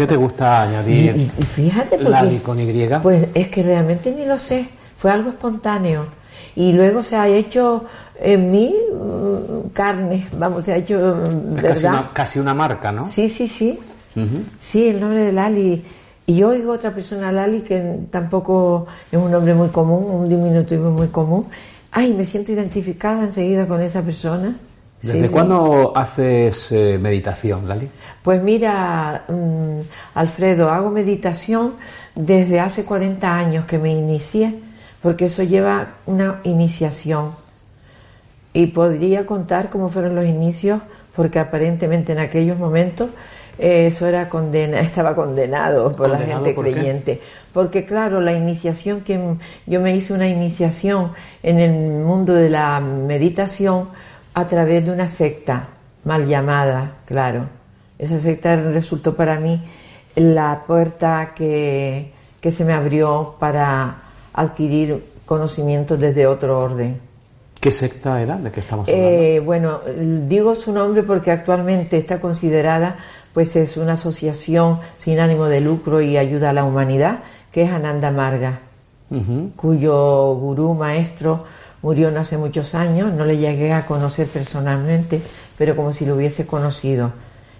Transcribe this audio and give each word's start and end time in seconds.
qué 0.00 0.06
te 0.06 0.16
gusta 0.16 0.62
añadir 0.62 1.16
Y, 1.16 1.20
y 1.38 1.42
fíjate, 1.42 1.98
porque, 1.98 2.40
con 2.42 2.58
Y? 2.58 2.88
pues 3.02 3.28
es 3.34 3.48
que 3.48 3.62
realmente 3.62 4.12
ni 4.12 4.24
lo 4.24 4.38
sé, 4.38 4.66
fue 4.96 5.10
algo 5.10 5.30
espontáneo. 5.30 6.06
Y 6.56 6.72
luego 6.72 7.02
se 7.02 7.16
ha 7.16 7.28
hecho 7.28 7.84
en 8.20 8.50
mí 8.50 8.74
mm, 8.92 9.68
carne, 9.72 10.26
vamos, 10.38 10.64
se 10.64 10.72
ha 10.72 10.76
hecho, 10.76 10.98
mm, 10.98 11.56
es 11.58 11.62
casi 11.64 11.82
¿verdad? 11.84 12.00
una, 12.00 12.12
casi 12.12 12.38
una 12.38 12.54
marca, 12.54 12.92
¿no? 12.92 13.08
Sí, 13.08 13.28
sí, 13.28 13.46
sí. 13.48 13.78
Sí, 14.60 14.88
el 14.88 15.00
nombre 15.00 15.22
de 15.22 15.32
Lali. 15.32 15.84
Y 16.26 16.36
yo 16.36 16.48
oigo 16.48 16.72
otra 16.72 16.90
persona, 16.92 17.30
Lali, 17.32 17.60
que 17.60 18.00
tampoco 18.10 18.86
es 19.10 19.18
un 19.18 19.30
nombre 19.30 19.54
muy 19.54 19.68
común, 19.68 20.04
un 20.22 20.28
diminutivo 20.28 20.90
muy 20.90 21.08
común. 21.08 21.46
Ay, 21.92 22.12
me 22.14 22.24
siento 22.24 22.52
identificada 22.52 23.24
enseguida 23.24 23.66
con 23.66 23.80
esa 23.80 24.02
persona. 24.02 24.56
¿Desde 25.02 25.28
Sí, 25.28 25.28
sí. 25.28 25.28
cuándo 25.28 25.92
haces 25.96 26.72
eh, 26.72 26.98
meditación, 27.00 27.66
Lali? 27.68 27.90
Pues 28.22 28.42
mira, 28.42 29.24
mm, 29.28 29.80
Alfredo, 30.14 30.70
hago 30.70 30.90
meditación 30.90 31.74
desde 32.14 32.60
hace 32.60 32.84
40 32.84 33.34
años 33.34 33.64
que 33.64 33.78
me 33.78 33.92
inicié, 33.96 34.54
porque 35.02 35.26
eso 35.26 35.42
lleva 35.42 35.94
una 36.06 36.40
iniciación. 36.44 37.32
Y 38.52 38.66
podría 38.68 39.26
contar 39.26 39.70
cómo 39.70 39.88
fueron 39.88 40.14
los 40.16 40.26
inicios, 40.26 40.80
porque 41.14 41.38
aparentemente 41.38 42.12
en 42.12 42.18
aquellos 42.18 42.58
momentos 42.58 43.10
eh, 43.58 43.86
eso 43.86 44.06
era 44.06 44.28
condena, 44.28 44.80
estaba 44.82 45.14
condenado 45.14 45.92
por 45.94 46.08
la 46.10 46.18
¿Condenado 46.18 46.44
gente 46.44 46.52
por 46.54 46.70
qué? 46.72 46.72
creyente. 46.72 47.20
Porque 47.52 47.84
claro, 47.84 48.20
la 48.20 48.32
iniciación 48.32 49.00
que 49.02 49.18
yo 49.66 49.80
me 49.80 49.94
hice 49.96 50.12
una 50.12 50.28
iniciación 50.28 51.12
en 51.42 51.58
el 51.58 51.72
mundo 52.04 52.34
de 52.34 52.48
la 52.50 52.80
meditación 52.80 53.88
a 54.34 54.46
través 54.46 54.84
de 54.84 54.92
una 54.92 55.08
secta 55.08 55.68
mal 56.04 56.26
llamada, 56.26 56.92
claro. 57.04 57.46
Esa 57.98 58.18
secta 58.20 58.56
resultó 58.56 59.14
para 59.14 59.38
mí 59.38 59.62
la 60.16 60.62
puerta 60.66 61.32
que, 61.34 62.12
que 62.40 62.50
se 62.50 62.64
me 62.64 62.72
abrió 62.72 63.36
para 63.38 64.02
adquirir 64.32 65.02
conocimientos 65.26 65.98
desde 65.98 66.26
otro 66.26 66.58
orden. 66.58 67.00
¿Qué 67.60 67.70
secta 67.70 68.20
era? 68.20 68.36
¿De 68.36 68.50
qué 68.50 68.60
estamos 68.60 68.88
hablando? 68.88 69.08
Eh, 69.08 69.40
bueno, 69.40 69.80
digo 70.26 70.54
su 70.54 70.72
nombre 70.72 71.02
porque 71.02 71.30
actualmente 71.30 71.98
está 71.98 72.18
considerada, 72.18 72.96
pues 73.34 73.54
es 73.54 73.76
una 73.76 73.92
asociación 73.92 74.80
sin 74.98 75.20
ánimo 75.20 75.44
de 75.44 75.60
lucro 75.60 76.00
y 76.00 76.16
ayuda 76.16 76.50
a 76.50 76.52
la 76.54 76.64
humanidad, 76.64 77.18
que 77.52 77.62
es 77.62 77.70
Ananda 77.70 78.10
Marga, 78.10 78.60
cuyo 79.56 80.34
gurú 80.36 80.72
maestro 80.74 81.44
murió 81.82 82.10
no 82.10 82.20
hace 82.20 82.36
muchos 82.38 82.74
años, 82.74 83.12
no 83.12 83.24
le 83.24 83.38
llegué 83.38 83.72
a 83.72 83.86
conocer 83.86 84.26
personalmente, 84.26 85.20
pero 85.58 85.76
como 85.76 85.92
si 85.92 86.04
lo 86.06 86.14
hubiese 86.16 86.46
conocido. 86.46 87.12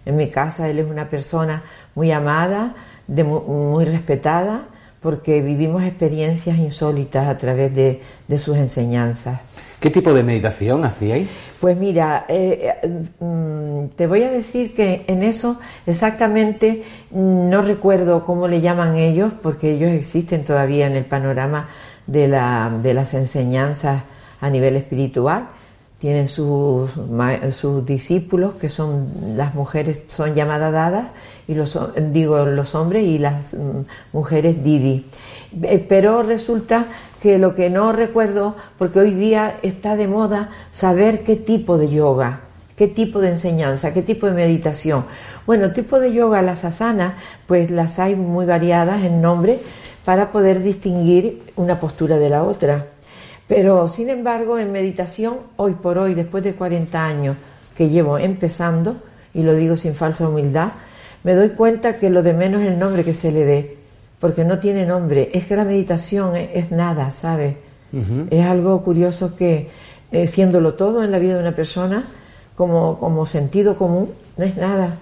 En 0.06 0.16
mi 0.16 0.28
casa 0.28 0.68
él 0.68 0.78
es 0.78 0.86
una 0.90 1.08
persona 1.08 1.62
muy 1.94 2.10
amada, 2.12 2.74
de 3.06 3.24
mu- 3.24 3.40
muy 3.40 3.84
respetada, 3.84 4.62
porque 5.02 5.40
vivimos 5.42 5.82
experiencias 5.82 6.58
insólitas 6.58 7.26
a 7.28 7.36
través 7.36 7.74
de- 7.74 8.02
de 8.28 8.38
sus 8.38 8.56
enseñanzas. 8.56 9.40
¿Qué 9.80 9.88
tipo 9.88 10.12
de 10.12 10.22
meditación 10.22 10.84
hacíais? 10.84 11.30
Pues 11.58 11.74
mira, 11.76 12.26
eh, 12.28 12.74
eh, 12.82 13.24
mm, 13.24 13.88
te 13.96 14.06
voy 14.06 14.22
a 14.24 14.30
decir 14.30 14.74
que 14.74 15.04
en 15.06 15.22
eso 15.22 15.58
exactamente 15.86 16.82
mm, 17.10 17.48
no 17.48 17.62
recuerdo 17.62 18.24
cómo 18.24 18.46
le 18.46 18.60
llaman 18.60 18.96
ellos, 18.96 19.32
porque 19.42 19.72
ellos 19.72 19.90
existen 19.92 20.44
todavía 20.44 20.86
en 20.86 20.96
el 20.96 21.04
panorama 21.06 21.68
de, 22.10 22.28
la- 22.28 22.70
de 22.82 22.92
las 22.94 23.14
enseñanzas 23.14 24.02
a 24.40 24.50
nivel 24.50 24.76
espiritual. 24.76 25.48
Tienen 25.98 26.26
sus, 26.26 26.90
sus 27.50 27.84
discípulos, 27.84 28.54
que 28.54 28.70
son 28.70 29.06
las 29.36 29.54
mujeres, 29.54 30.04
son 30.08 30.34
llamadas 30.34 30.72
dadas, 30.72 31.06
y 31.46 31.54
los, 31.54 31.78
digo 32.10 32.46
los 32.46 32.74
hombres 32.74 33.04
y 33.04 33.18
las 33.18 33.52
mm, 33.52 33.80
mujeres 34.14 34.64
didi. 34.64 35.04
Eh, 35.62 35.84
Pero 35.86 36.22
resulta 36.22 36.86
que 37.20 37.38
lo 37.38 37.54
que 37.54 37.68
no 37.68 37.92
recuerdo, 37.92 38.54
porque 38.78 38.98
hoy 39.00 39.12
día 39.12 39.58
está 39.62 39.94
de 39.94 40.08
moda 40.08 40.48
saber 40.72 41.22
qué 41.22 41.36
tipo 41.36 41.76
de 41.76 41.90
yoga, 41.90 42.40
qué 42.76 42.88
tipo 42.88 43.18
de 43.20 43.28
enseñanza, 43.32 43.92
qué 43.92 44.00
tipo 44.00 44.24
de 44.26 44.32
meditación. 44.32 45.04
Bueno, 45.46 45.70
tipo 45.72 46.00
de 46.00 46.14
yoga, 46.14 46.40
las 46.40 46.64
asanas, 46.64 47.12
pues 47.46 47.70
las 47.70 47.98
hay 47.98 48.16
muy 48.16 48.46
variadas 48.46 49.04
en 49.04 49.20
nombre 49.20 49.58
para 50.04 50.30
poder 50.30 50.62
distinguir 50.62 51.42
una 51.56 51.78
postura 51.78 52.18
de 52.18 52.28
la 52.30 52.42
otra. 52.44 52.86
Pero, 53.46 53.88
sin 53.88 54.08
embargo, 54.10 54.58
en 54.58 54.72
meditación, 54.72 55.38
hoy 55.56 55.72
por 55.74 55.98
hoy, 55.98 56.14
después 56.14 56.44
de 56.44 56.54
40 56.54 57.04
años 57.04 57.36
que 57.76 57.88
llevo 57.88 58.18
empezando, 58.18 58.96
y 59.34 59.42
lo 59.42 59.54
digo 59.54 59.76
sin 59.76 59.94
falsa 59.94 60.28
humildad, 60.28 60.72
me 61.24 61.34
doy 61.34 61.50
cuenta 61.50 61.96
que 61.96 62.10
lo 62.10 62.22
de 62.22 62.32
menos 62.32 62.62
es 62.62 62.68
el 62.68 62.78
nombre 62.78 63.04
que 63.04 63.12
se 63.14 63.30
le 63.32 63.44
dé, 63.44 63.76
porque 64.20 64.44
no 64.44 64.58
tiene 64.58 64.86
nombre. 64.86 65.30
Es 65.34 65.46
que 65.46 65.56
la 65.56 65.64
meditación 65.64 66.36
es, 66.36 66.50
es 66.54 66.70
nada, 66.70 67.10
¿sabes? 67.10 67.56
Es 68.30 68.46
algo 68.46 68.82
curioso 68.82 69.34
que, 69.34 69.68
eh, 70.12 70.26
siéndolo 70.28 70.74
todo 70.74 71.02
en 71.02 71.10
la 71.10 71.18
vida 71.18 71.34
de 71.34 71.40
una 71.40 71.54
persona, 71.56 72.04
como, 72.54 72.98
como 73.00 73.26
sentido 73.26 73.74
común, 73.74 74.10
no 74.36 74.44
es 74.44 74.56
nada, 74.56 74.94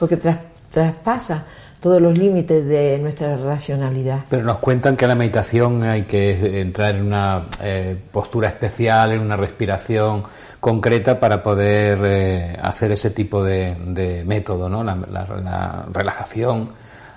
porque 0.00 0.16
tras- 0.16 0.38
traspasa 0.72 1.46
todos 1.84 2.00
los 2.00 2.16
límites 2.16 2.64
de 2.64 2.98
nuestra 2.98 3.36
racionalidad. 3.36 4.20
Pero 4.30 4.42
nos 4.42 4.56
cuentan 4.56 4.96
que 4.96 5.06
la 5.06 5.14
meditación 5.14 5.82
hay 5.82 6.04
que 6.04 6.62
entrar 6.62 6.94
en 6.94 7.02
una 7.08 7.42
eh, 7.62 7.94
postura 8.10 8.48
especial, 8.48 9.12
en 9.12 9.20
una 9.20 9.36
respiración 9.36 10.22
concreta 10.60 11.20
para 11.20 11.42
poder 11.42 12.00
eh, 12.04 12.56
hacer 12.62 12.90
ese 12.92 13.10
tipo 13.10 13.44
de, 13.44 13.74
de 13.88 14.24
método, 14.24 14.70
¿no? 14.70 14.82
La, 14.82 14.96
la- 14.96 15.26
la 15.42 15.84
relajación. 15.92 16.70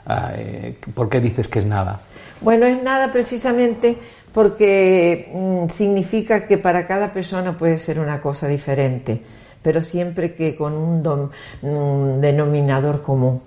Ah, 0.06 0.32
eh, 0.36 0.76
¿Por 0.94 1.08
qué 1.08 1.22
dices 1.22 1.48
que 1.48 1.60
es 1.60 1.66
nada? 1.66 2.02
Bueno, 2.42 2.66
es 2.66 2.84
nada 2.84 3.14
precisamente 3.14 3.96
porque 4.34 5.32
mm, 5.34 5.70
significa 5.70 6.46
que 6.46 6.58
para 6.58 6.86
cada 6.86 7.14
persona 7.14 7.58
puede 7.58 7.78
ser 7.78 8.00
una 8.02 8.20
cosa 8.22 8.50
diferente, 8.50 9.22
pero 9.62 9.80
siempre 9.80 10.36
que 10.36 10.58
con 10.58 10.74
un, 10.74 11.02
dom- 11.02 11.30
un 11.62 12.20
denominador 12.20 13.02
común, 13.02 13.42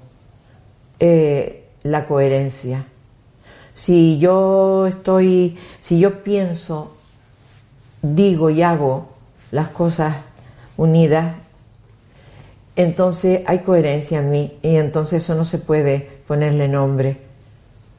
eh, 1.00 1.64
la 1.82 2.04
coherencia. 2.04 2.84
Si 3.74 4.18
yo 4.18 4.86
estoy, 4.86 5.58
si 5.80 5.98
yo 5.98 6.22
pienso, 6.22 6.94
digo 8.02 8.50
y 8.50 8.62
hago 8.62 9.08
las 9.50 9.68
cosas 9.68 10.16
unidas, 10.76 11.34
entonces 12.76 13.42
hay 13.46 13.60
coherencia 13.60 14.20
en 14.20 14.30
mí 14.30 14.58
y 14.62 14.76
entonces 14.76 15.24
eso 15.24 15.34
no 15.34 15.44
se 15.44 15.58
puede 15.58 16.20
ponerle 16.26 16.68
nombre, 16.68 17.16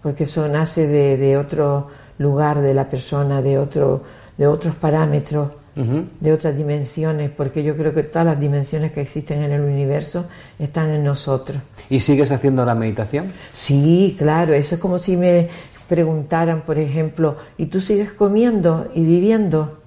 porque 0.01 0.23
eso 0.23 0.47
nace 0.47 0.88
de, 0.88 1.18
de 1.18 1.38
otro 1.38 1.89
lugar 2.18 2.62
de 2.62 2.73
la 2.73 2.88
persona, 2.89 3.41
de, 3.41 3.57
otro, 3.57 4.03
de 4.38 4.47
otros 4.47 4.75
parámetros, 4.75 5.50
de 5.75 6.33
otras 6.33 6.55
dimensiones, 6.57 7.31
porque 7.31 7.63
yo 7.63 7.75
creo 7.77 7.93
que 7.93 8.03
todas 8.03 8.25
las 8.25 8.39
dimensiones 8.39 8.91
que 8.91 9.01
existen 9.01 9.41
en 9.43 9.51
el 9.51 9.61
universo 9.61 10.25
están 10.59 10.89
en 10.89 11.03
nosotros. 11.03 11.61
¿Y 11.89 11.99
sigues 11.99 12.31
haciendo 12.31 12.65
la 12.65 12.75
meditación? 12.75 13.31
Sí, 13.53 14.15
claro, 14.17 14.53
eso 14.53 14.75
es 14.75 14.81
como 14.81 14.99
si 14.99 15.15
me 15.15 15.47
preguntaran, 15.87 16.61
por 16.61 16.77
ejemplo, 16.77 17.37
¿y 17.57 17.67
tú 17.67 17.79
sigues 17.79 18.11
comiendo 18.11 18.89
y 18.93 19.03
viviendo? 19.03 19.79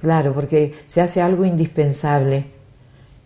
Claro, 0.00 0.32
porque 0.34 0.74
se 0.86 1.00
hace 1.00 1.20
algo 1.20 1.44
indispensable. 1.44 2.46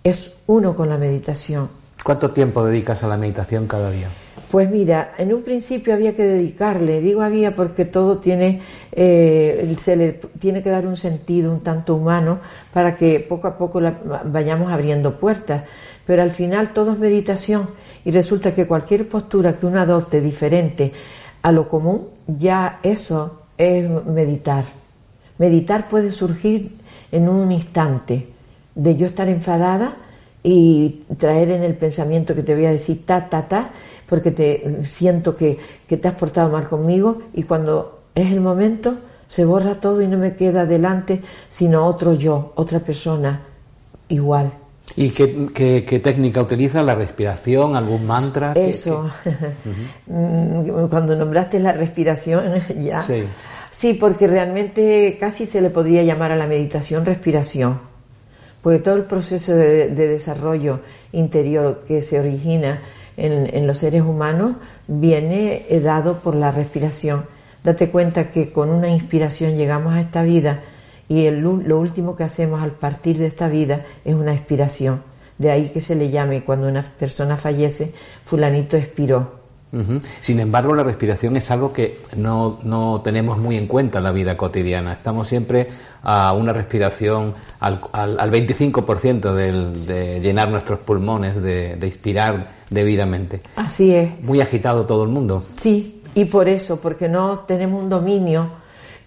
Es 0.02 0.32
uno 0.46 0.74
con 0.74 0.88
la 0.88 0.96
meditación. 0.96 1.79
¿Cuánto 2.02 2.30
tiempo 2.30 2.64
dedicas 2.64 3.02
a 3.04 3.08
la 3.08 3.16
meditación 3.16 3.66
cada 3.66 3.90
día? 3.90 4.08
Pues 4.50 4.68
mira, 4.68 5.12
en 5.16 5.32
un 5.32 5.42
principio 5.42 5.94
había 5.94 6.14
que 6.16 6.24
dedicarle, 6.24 7.00
digo 7.00 7.22
había 7.22 7.54
porque 7.54 7.84
todo 7.84 8.18
tiene, 8.18 8.60
eh, 8.90 9.76
se 9.78 9.94
le 9.94 10.12
tiene 10.40 10.60
que 10.60 10.70
dar 10.70 10.86
un 10.86 10.96
sentido 10.96 11.52
un 11.52 11.60
tanto 11.60 11.94
humano 11.94 12.40
para 12.72 12.96
que 12.96 13.20
poco 13.20 13.46
a 13.46 13.56
poco 13.56 13.80
la- 13.80 14.00
vayamos 14.24 14.72
abriendo 14.72 15.20
puertas, 15.20 15.62
pero 16.04 16.22
al 16.22 16.32
final 16.32 16.72
todo 16.72 16.94
es 16.94 16.98
meditación 16.98 17.68
y 18.04 18.10
resulta 18.10 18.52
que 18.52 18.66
cualquier 18.66 19.06
postura 19.08 19.52
que 19.52 19.66
uno 19.66 19.78
adopte 19.80 20.20
diferente 20.20 20.92
a 21.42 21.52
lo 21.52 21.68
común, 21.68 22.08
ya 22.26 22.80
eso 22.82 23.42
es 23.56 23.88
meditar. 24.06 24.64
Meditar 25.38 25.88
puede 25.88 26.10
surgir 26.10 26.72
en 27.12 27.28
un 27.28 27.52
instante 27.52 28.26
de 28.74 28.96
yo 28.96 29.06
estar 29.06 29.28
enfadada 29.28 29.94
y 30.42 31.02
traer 31.18 31.50
en 31.50 31.62
el 31.62 31.74
pensamiento 31.74 32.34
que 32.34 32.42
te 32.42 32.54
voy 32.54 32.66
a 32.66 32.70
decir 32.70 33.04
ta, 33.04 33.28
ta, 33.28 33.46
ta, 33.48 33.70
porque 34.08 34.30
te 34.30 34.82
siento 34.86 35.36
que, 35.36 35.58
que 35.88 35.96
te 35.96 36.08
has 36.08 36.14
portado 36.14 36.50
mal 36.50 36.68
conmigo 36.68 37.22
y 37.34 37.42
cuando 37.44 38.00
es 38.14 38.30
el 38.32 38.40
momento 38.40 38.94
se 39.28 39.44
borra 39.44 39.76
todo 39.76 40.02
y 40.02 40.08
no 40.08 40.16
me 40.18 40.34
queda 40.34 40.66
delante 40.66 41.20
sino 41.48 41.86
otro 41.86 42.14
yo, 42.14 42.52
otra 42.56 42.80
persona 42.80 43.42
igual. 44.08 44.50
¿Y 44.96 45.10
qué, 45.10 45.46
qué- 45.54 45.84
qué 45.86 46.00
técnica 46.00 46.42
utilizas? 46.42 46.84
¿La 46.84 46.96
respiración? 46.96 47.76
¿Algún 47.76 48.06
mantra? 48.06 48.54
¿Qué- 48.54 48.70
Eso, 48.70 49.08
Mm, 50.06 50.86
cuando 50.88 51.14
nombraste 51.14 51.60
la 51.60 51.72
respiración, 51.72 52.54
ya. 52.82 53.00
Sí. 53.00 53.24
Sí, 53.70 53.94
porque 53.94 54.26
realmente 54.26 55.16
casi 55.20 55.46
se 55.46 55.60
le 55.60 55.70
podría 55.70 56.02
llamar 56.02 56.32
a 56.32 56.36
la 56.36 56.46
meditación 56.46 57.06
respiración, 57.06 57.78
porque 58.62 58.78
todo 58.78 58.96
el 58.96 59.04
proceso 59.04 59.54
de, 59.54 59.88
de 59.88 60.08
desarrollo 60.08 60.80
interior 61.12 61.84
que 61.86 62.02
se 62.02 62.20
origina 62.20 62.80
en, 63.20 63.66
los 63.66 63.78
seres 63.78 64.02
humanos 64.02 64.56
viene 64.86 65.66
eh, 65.68 65.80
dado 65.80 66.18
por 66.18 66.34
la 66.34 66.50
respiración. 66.50 67.24
Date 67.62 67.90
cuenta 67.90 68.30
que 68.30 68.52
con 68.52 68.70
una 68.70 68.88
inspiración 68.88 69.56
llegamos 69.56 69.92
a 69.92 70.00
esta 70.00 70.22
vida 70.22 70.60
y 71.08 71.28
lo 71.30 71.78
último 71.78 72.16
que 72.16 72.24
hacemos 72.24 72.62
al 72.62 72.70
partir 72.70 73.18
de 73.18 73.26
esta 73.26 73.48
vida 73.48 73.84
es 74.04 74.14
una 74.14 74.32
expiración. 74.32 75.02
De 75.36 75.50
ahí 75.50 75.70
que 75.70 75.80
se 75.80 75.94
le 75.94 76.10
llame 76.10 76.44
cuando 76.44 76.68
una 76.68 76.82
persona 76.82 77.36
fallece, 77.36 77.92
fulanito 78.24 78.76
expiró. 78.76 79.39
Sin 80.20 80.40
embargo, 80.40 80.74
la 80.74 80.82
respiración 80.82 81.36
es 81.36 81.50
algo 81.52 81.72
que 81.72 81.98
no, 82.16 82.58
no, 82.64 83.02
tenemos 83.02 83.38
muy 83.38 83.56
en 83.56 83.68
cuenta 83.68 83.98
en 83.98 84.04
la 84.04 84.10
vida 84.10 84.36
cotidiana. 84.36 84.92
Estamos 84.92 85.28
siempre 85.28 85.68
a 86.02 86.32
una 86.32 86.52
respiración 86.52 87.34
al, 87.60 87.80
al, 87.92 88.30
25% 88.32 89.32
del, 89.32 89.86
de 89.86 90.20
llenar 90.20 90.48
nuestros 90.48 90.80
pulmones, 90.80 91.40
de, 91.40 91.76
de 91.76 91.86
inspirar 91.86 92.50
debidamente. 92.68 93.42
Así 93.54 93.94
es. 93.94 94.20
Muy 94.22 94.40
agitado 94.40 94.86
todo 94.86 95.04
el 95.04 95.10
mundo. 95.10 95.44
Sí, 95.56 96.02
y 96.16 96.24
por 96.24 96.48
eso, 96.48 96.80
porque 96.80 97.08
no 97.08 97.38
tenemos 97.38 97.80
un 97.80 97.88
dominio 97.88 98.50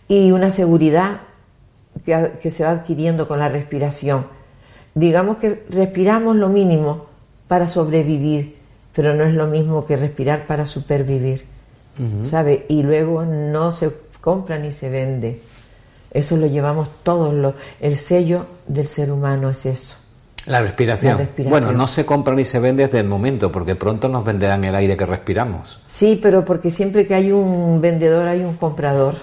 y 0.07 0.31
una 0.31 0.49
seguridad 0.49 1.21
que, 2.05 2.33
que 2.41 2.51
se 2.51 2.63
va 2.63 2.71
adquiriendo 2.71 3.27
con 3.27 3.39
la 3.39 3.49
respiración. 3.49 4.27
Digamos 4.95 5.37
que 5.37 5.65
respiramos 5.69 6.37
lo 6.37 6.47
mínimo 6.47 7.07
para 7.49 7.67
sobrevivir 7.67 8.62
pero 8.95 9.13
no 9.13 9.23
es 9.23 9.33
lo 9.33 9.47
mismo 9.47 9.85
que 9.85 9.95
respirar 9.95 10.45
para 10.45 10.65
supervivir, 10.65 11.45
¿sabe? 12.29 12.65
Y 12.69 12.83
luego 12.83 13.25
no 13.25 13.71
se 13.71 13.91
compra 14.21 14.57
ni 14.57 14.71
se 14.71 14.89
vende. 14.89 15.41
Eso 16.11 16.37
lo 16.37 16.45
llevamos 16.45 16.89
todos, 17.01 17.33
lo, 17.33 17.55
el 17.81 17.97
sello 17.97 18.45
del 18.67 18.87
ser 18.87 19.11
humano 19.11 19.49
es 19.49 19.65
eso. 19.65 19.95
La 20.45 20.61
respiración. 20.61 21.29
Bueno, 21.47 21.71
no 21.71 21.87
se 21.87 22.05
compra 22.05 22.35
ni 22.35 22.43
se 22.43 22.59
vende 22.59 22.85
desde 22.85 22.99
el 22.99 23.07
momento, 23.07 23.51
porque 23.51 23.75
pronto 23.75 24.09
nos 24.09 24.25
venderán 24.25 24.63
el 24.65 24.75
aire 24.75 24.97
que 24.97 25.05
respiramos. 25.05 25.79
Sí, 25.87 26.19
pero 26.21 26.43
porque 26.43 26.69
siempre 26.69 27.07
que 27.07 27.15
hay 27.15 27.31
un 27.31 27.79
vendedor 27.79 28.27
hay 28.27 28.41
un 28.41 28.55
comprador. 28.55 29.15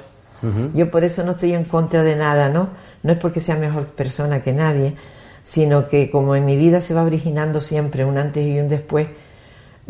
Yo 0.73 0.91
por 0.91 1.05
eso 1.05 1.23
no 1.23 1.33
estoy 1.33 1.53
en 1.53 1.65
contra 1.65 2.03
de 2.03 2.17
nada, 2.17 2.49
¿no? 2.49 2.71
No 3.03 3.13
es 3.13 3.19
porque 3.19 3.41
sea 3.41 3.57
mejor 3.57 3.85
persona 3.89 4.41
que 4.41 4.55
nadie, 4.55 4.95
sino 5.43 5.87
que 5.87 6.11
como 6.11 6.35
en 6.35 6.47
mi 6.47 6.57
vida 6.57 6.81
se 6.81 6.95
va 6.95 7.03
originando 7.03 7.61
siempre 7.61 8.07
un 8.07 8.17
antes 8.17 8.47
y 8.47 8.59
un 8.59 8.67
después, 8.67 9.09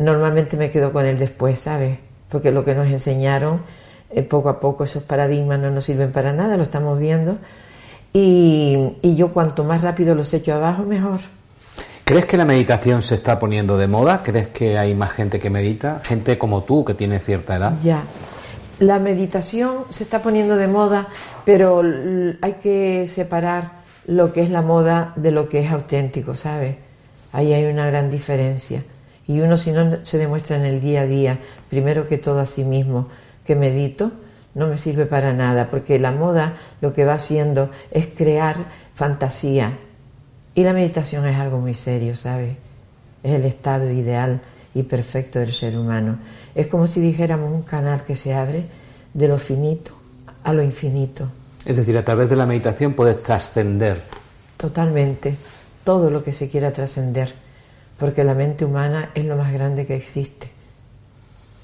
normalmente 0.01 0.57
me 0.57 0.69
quedo 0.69 0.91
con 0.91 1.05
el 1.05 1.17
después, 1.17 1.59
¿sabes? 1.59 1.97
Porque 2.29 2.51
lo 2.51 2.65
que 2.65 2.73
nos 2.75 2.87
enseñaron, 2.87 3.61
eh, 4.09 4.23
poco 4.23 4.49
a 4.49 4.59
poco 4.59 4.83
esos 4.83 5.03
paradigmas 5.03 5.59
no 5.59 5.69
nos 5.69 5.85
sirven 5.85 6.11
para 6.11 6.33
nada, 6.33 6.57
lo 6.57 6.63
estamos 6.63 6.99
viendo. 6.99 7.37
Y, 8.13 8.97
y 9.01 9.15
yo 9.15 9.31
cuanto 9.31 9.63
más 9.63 9.81
rápido 9.81 10.15
los 10.15 10.33
echo 10.33 10.53
abajo, 10.53 10.83
mejor. 10.83 11.19
¿Crees 12.03 12.25
que 12.25 12.35
la 12.35 12.45
meditación 12.45 13.03
se 13.03 13.15
está 13.15 13.39
poniendo 13.39 13.77
de 13.77 13.87
moda? 13.87 14.21
¿Crees 14.23 14.49
que 14.49 14.77
hay 14.77 14.95
más 14.95 15.11
gente 15.11 15.39
que 15.39 15.49
medita? 15.49 16.01
Gente 16.03 16.37
como 16.37 16.63
tú, 16.63 16.83
que 16.83 16.93
tiene 16.93 17.19
cierta 17.19 17.55
edad. 17.55 17.73
Ya. 17.81 18.03
La 18.79 18.99
meditación 18.99 19.85
se 19.91 20.03
está 20.03 20.19
poniendo 20.19 20.57
de 20.57 20.67
moda, 20.67 21.07
pero 21.45 21.81
hay 22.41 22.53
que 22.53 23.07
separar 23.07 23.81
lo 24.07 24.33
que 24.33 24.41
es 24.41 24.49
la 24.49 24.61
moda 24.61 25.13
de 25.15 25.31
lo 25.31 25.47
que 25.47 25.63
es 25.63 25.71
auténtico, 25.71 26.35
¿sabes? 26.35 26.75
Ahí 27.31 27.53
hay 27.53 27.65
una 27.65 27.85
gran 27.85 28.09
diferencia. 28.09 28.83
Y 29.27 29.39
uno 29.39 29.57
si 29.57 29.71
no 29.71 30.03
se 30.03 30.17
demuestra 30.17 30.57
en 30.57 30.65
el 30.65 30.81
día 30.81 31.01
a 31.01 31.05
día, 31.05 31.39
primero 31.69 32.07
que 32.07 32.17
todo 32.17 32.39
a 32.39 32.45
sí 32.45 32.63
mismo, 32.63 33.07
que 33.45 33.55
medito, 33.55 34.11
no 34.53 34.67
me 34.67 34.77
sirve 34.77 35.05
para 35.05 35.33
nada, 35.33 35.67
porque 35.69 35.99
la 35.99 36.11
moda 36.11 36.57
lo 36.81 36.93
que 36.93 37.05
va 37.05 37.13
haciendo 37.13 37.69
es 37.91 38.07
crear 38.07 38.57
fantasía. 38.95 39.77
Y 40.53 40.63
la 40.63 40.73
meditación 40.73 41.25
es 41.27 41.37
algo 41.37 41.59
muy 41.59 41.73
serio, 41.73 42.15
¿sabes? 42.15 42.57
Es 43.23 43.33
el 43.33 43.45
estado 43.45 43.89
ideal 43.89 44.41
y 44.73 44.83
perfecto 44.83 45.39
del 45.39 45.53
ser 45.53 45.77
humano. 45.77 46.17
Es 46.53 46.67
como 46.67 46.87
si 46.87 46.99
dijéramos 46.99 47.51
un 47.51 47.63
canal 47.63 48.03
que 48.03 48.15
se 48.15 48.33
abre 48.33 48.65
de 49.13 49.27
lo 49.27 49.37
finito 49.37 49.93
a 50.43 50.53
lo 50.53 50.63
infinito. 50.63 51.29
Es 51.65 51.77
decir, 51.77 51.97
a 51.97 52.03
través 52.03 52.29
de 52.29 52.35
la 52.35 52.45
meditación 52.45 52.93
puedes 52.93 53.21
trascender. 53.23 54.01
Totalmente, 54.57 55.35
todo 55.83 56.09
lo 56.09 56.23
que 56.23 56.31
se 56.31 56.49
quiera 56.49 56.71
trascender 56.71 57.33
porque 58.01 58.23
la 58.23 58.33
mente 58.33 58.65
humana 58.65 59.11
es 59.13 59.23
lo 59.25 59.37
más 59.37 59.53
grande 59.53 59.85
que 59.85 59.95
existe. 59.95 60.47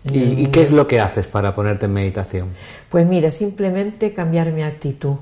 ¿Y, 0.04 0.45
qué 0.45 0.62
es 0.62 0.72
lo 0.72 0.88
que 0.88 1.01
haces 1.01 1.25
para 1.25 1.56
ponerte 1.56 1.88
en 1.88 1.94
meditación? 1.94 2.50
Pues 2.92 3.07
mira, 3.07 3.31
simplemente 3.31 4.13
cambiar 4.13 4.51
mi 4.51 4.62
actitud, 4.62 5.16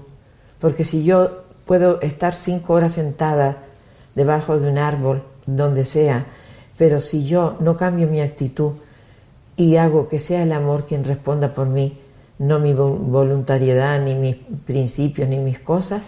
porque 0.60 0.84
si 0.84 1.06
yo 1.06 1.46
puedo 1.66 2.02
estar 2.02 2.36
cinco 2.36 2.74
horas 2.74 2.96
sentada 2.96 3.60
debajo 4.14 4.60
de 4.60 4.70
un 4.70 4.78
árbol, 4.78 5.24
donde 5.46 5.86
sea, 5.86 6.26
pero 6.78 7.00
si 7.00 7.26
yo 7.26 7.56
no 7.62 7.78
cambio 7.78 8.08
mi 8.08 8.20
actitud 8.20 8.74
y 9.56 9.78
hago 9.78 10.10
que 10.10 10.20
sea 10.20 10.44
el 10.44 10.52
amor 10.52 10.86
quien 10.86 11.06
responda 11.06 11.54
por 11.54 11.68
mí, 11.68 11.98
no 12.40 12.60
mi 12.60 12.74
voluntariedad, 12.74 14.02
ni 14.02 14.16
mis 14.16 14.36
principios, 14.66 15.30
ni 15.30 15.38
mis 15.38 15.60
cosas, 15.60 16.02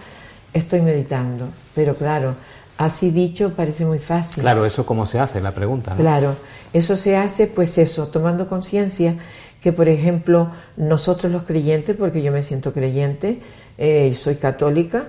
estoy 0.53 0.81
meditando. 0.81 1.45
Pero 1.73 1.95
claro, 1.95 2.35
Así 2.77 3.09
dicho, 3.09 3.53
parece 3.55 3.85
muy 3.85 3.99
fácil. 3.99 4.41
Claro, 4.41 4.65
eso 4.65 4.85
cómo 4.85 5.05
se 5.05 5.19
hace, 5.19 5.41
la 5.41 5.51
pregunta. 5.51 5.95
Claro, 5.95 6.35
eso 6.73 6.95
se 6.95 7.17
hace, 7.17 7.47
pues 7.47 7.77
eso, 7.77 8.07
tomando 8.07 8.47
conciencia 8.47 9.15
que, 9.61 9.73
por 9.73 9.89
ejemplo, 9.89 10.51
nosotros 10.75 11.31
los 11.31 11.43
creyentes, 11.43 11.95
porque 11.97 12.21
yo 12.21 12.31
me 12.31 12.43
siento 12.43 12.73
creyente, 12.73 13.39
eh, 13.77 14.13
soy 14.13 14.35
católica, 14.35 15.07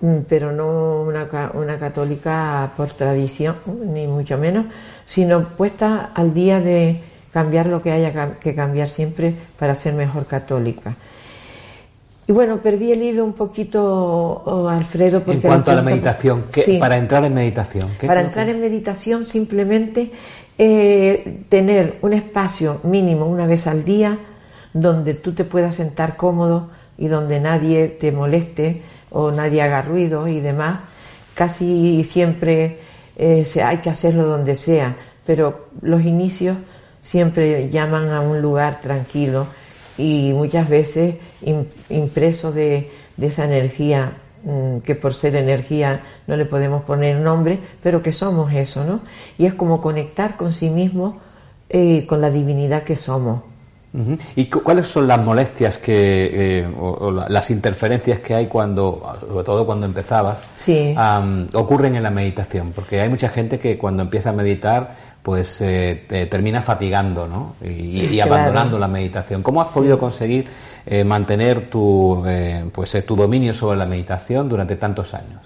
mm, 0.00 0.18
pero 0.28 0.52
no 0.52 1.02
una, 1.02 1.26
una, 1.54 1.78
católica 1.78 2.70
por 2.76 2.88
tradición, 2.92 3.56
ni 3.86 4.06
mucho 4.06 4.38
menos, 4.38 4.66
sino 5.04 5.42
puesta 5.42 6.10
al 6.14 6.32
día 6.34 6.60
de 6.60 7.02
cambiar 7.32 7.66
lo 7.66 7.82
que 7.82 7.90
haya 7.90 8.34
que 8.40 8.54
cambiar 8.54 8.88
siempre 8.88 9.34
para 9.58 9.74
ser 9.74 9.94
mejor 9.94 10.26
católica. 10.26 10.94
Y 12.28 12.32
bueno, 12.32 12.58
perdí 12.58 12.92
el 12.92 13.02
hilo 13.02 13.24
un 13.24 13.32
poquito, 13.32 13.82
oh, 13.82 14.68
Alfredo. 14.68 15.20
Porque 15.20 15.38
en 15.38 15.40
cuanto 15.40 15.70
a 15.70 15.76
la 15.76 15.82
meditación, 15.82 16.44
para 16.78 16.98
entrar 16.98 17.24
en 17.24 17.32
meditación. 17.32 17.88
para 18.06 18.20
entrar 18.20 18.50
en 18.50 18.60
meditación 18.60 19.24
simplemente 19.24 20.10
eh, 20.58 21.44
tener 21.48 21.98
un 22.02 22.12
espacio 22.12 22.80
mínimo 22.82 23.24
una 23.24 23.46
vez 23.46 23.66
al 23.66 23.82
día 23.82 24.18
donde 24.74 25.14
tú 25.14 25.32
te 25.32 25.44
puedas 25.44 25.76
sentar 25.76 26.16
cómodo 26.18 26.68
y 26.98 27.08
donde 27.08 27.40
nadie 27.40 27.88
te 27.88 28.12
moleste 28.12 28.82
o 29.08 29.30
nadie 29.30 29.62
haga 29.62 29.80
ruido 29.80 30.28
y 30.28 30.40
demás. 30.40 30.80
Casi 31.32 32.04
siempre 32.04 32.80
eh, 33.16 33.46
hay 33.64 33.78
que 33.78 33.88
hacerlo 33.88 34.26
donde 34.26 34.54
sea, 34.54 34.94
pero 35.24 35.68
los 35.80 36.04
inicios 36.04 36.58
siempre 37.00 37.70
llaman 37.70 38.10
a 38.10 38.20
un 38.20 38.42
lugar 38.42 38.82
tranquilo 38.82 39.46
y 39.98 40.32
muchas 40.32 40.68
veces 40.68 41.16
impreso 41.90 42.52
de, 42.52 42.90
esa 43.20 43.44
energía 43.44 44.12
mm, 44.44 44.78
que 44.78 44.94
por 44.94 45.12
ser 45.12 45.34
energía 45.34 46.02
no 46.28 46.36
le 46.36 46.46
podemos 46.46 46.84
poner 46.84 47.18
nombre, 47.18 47.58
pero 47.82 48.00
que 48.00 48.12
somos 48.12 48.52
eso, 48.52 48.84
¿no? 48.84 49.00
Y 49.36 49.46
es 49.46 49.54
como 49.54 49.80
conectar 49.80 50.36
con 50.36 50.52
sí 50.52 50.70
mismo, 50.70 51.18
eh, 51.68 52.06
con 52.06 52.20
la 52.20 52.30
divinidad 52.30 52.84
que 52.84 52.94
somos. 52.94 53.42
¿Y 54.36 54.46
cuáles 54.46 54.86
son 54.86 55.08
las 55.08 55.18
molestias 55.24 55.78
que, 55.78 56.60
eh, 56.60 56.66
o, 56.78 57.10
las 57.10 57.50
interferencias 57.50 58.20
que 58.20 58.34
hay 58.34 58.46
cuando, 58.46 59.02
sobre 59.20 59.44
todo 59.44 59.64
cuando 59.64 59.86
empezabas, 59.86 60.38
ocurren 61.54 61.96
en 61.96 62.02
la 62.02 62.10
meditación? 62.10 62.72
Porque 62.72 63.00
hay 63.00 63.08
mucha 63.08 63.28
gente 63.30 63.58
que 63.58 63.78
cuando 63.78 64.02
empieza 64.02 64.30
a 64.30 64.32
meditar 64.34 65.08
pues 65.28 65.60
eh, 65.60 66.06
termina 66.30 66.62
fatigando 66.62 67.26
¿no? 67.26 67.56
y, 67.62 68.18
abandonando 68.18 68.78
la 68.78 68.88
meditación. 68.88 69.42
¿Cómo 69.42 69.60
has 69.60 69.68
podido 69.68 69.98
conseguir 69.98 70.46
eh, 70.86 71.04
mantener 71.04 71.68
tu, 71.68 72.24
eh, 72.26 72.64
pues, 72.72 72.96
tu 73.04 73.14
dominio 73.14 73.52
sobre 73.52 73.76
la 73.76 73.84
meditación 73.84 74.48
durante 74.48 74.76
tantos 74.76 75.12
años? 75.12 75.42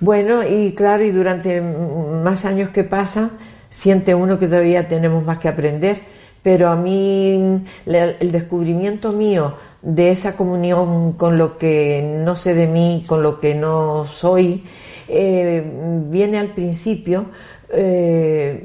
Bueno, 0.00 0.42
y 0.42 0.72
claro, 0.72 1.04
y 1.04 1.12
durante 1.12 1.60
más 1.60 2.44
años 2.44 2.70
que 2.70 2.82
pasan, 2.82 3.30
siente 3.70 4.12
uno 4.12 4.40
que 4.40 4.48
todavía 4.48 4.88
tenemos 4.88 5.24
más 5.24 5.38
que 5.38 5.48
aprender, 5.48 6.00
pero 6.42 6.68
a 6.68 6.76
mí 6.76 7.64
el 7.86 8.32
descubrimiento 8.32 9.12
mío 9.12 9.54
de 9.80 10.10
esa 10.10 10.36
comunión 10.36 11.12
con 11.12 11.38
lo 11.38 11.56
que 11.58 12.02
no 12.24 12.36
sé 12.36 12.54
de 12.54 12.66
mí, 12.66 13.04
con 13.06 13.22
lo 13.22 13.38
que 13.38 13.54
no 13.54 14.04
soy, 14.04 14.64
viene 15.08 16.38
al 16.38 16.48
principio 16.48 17.26
eh, 17.74 18.62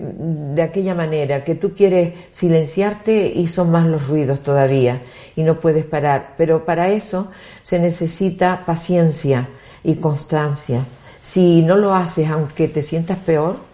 de 0.53 0.62
aquella 0.62 0.93
manera, 0.93 1.41
que 1.41 1.55
tú 1.55 1.74
quieres 1.74 2.13
silenciarte 2.31 3.25
y 3.27 3.48
son 3.48 3.72
más 3.72 3.86
los 3.86 4.05
ruidos 4.07 4.41
todavía 4.41 5.01
y 5.34 5.43
no 5.43 5.55
puedes 5.62 5.86
parar. 5.86 6.34
Pero 6.38 6.65
para 6.65 6.89
eso 6.89 7.31
se 7.63 7.79
necesita 7.79 8.63
paciencia 8.65 9.48
y 9.81 9.96
constancia. 9.96 10.86
Si 11.24 11.62
no 11.62 11.77
lo 11.77 11.93
haces, 11.93 12.27
aunque 12.27 12.67
te 12.67 12.81
sientas 12.81 13.17
peor 13.19 13.67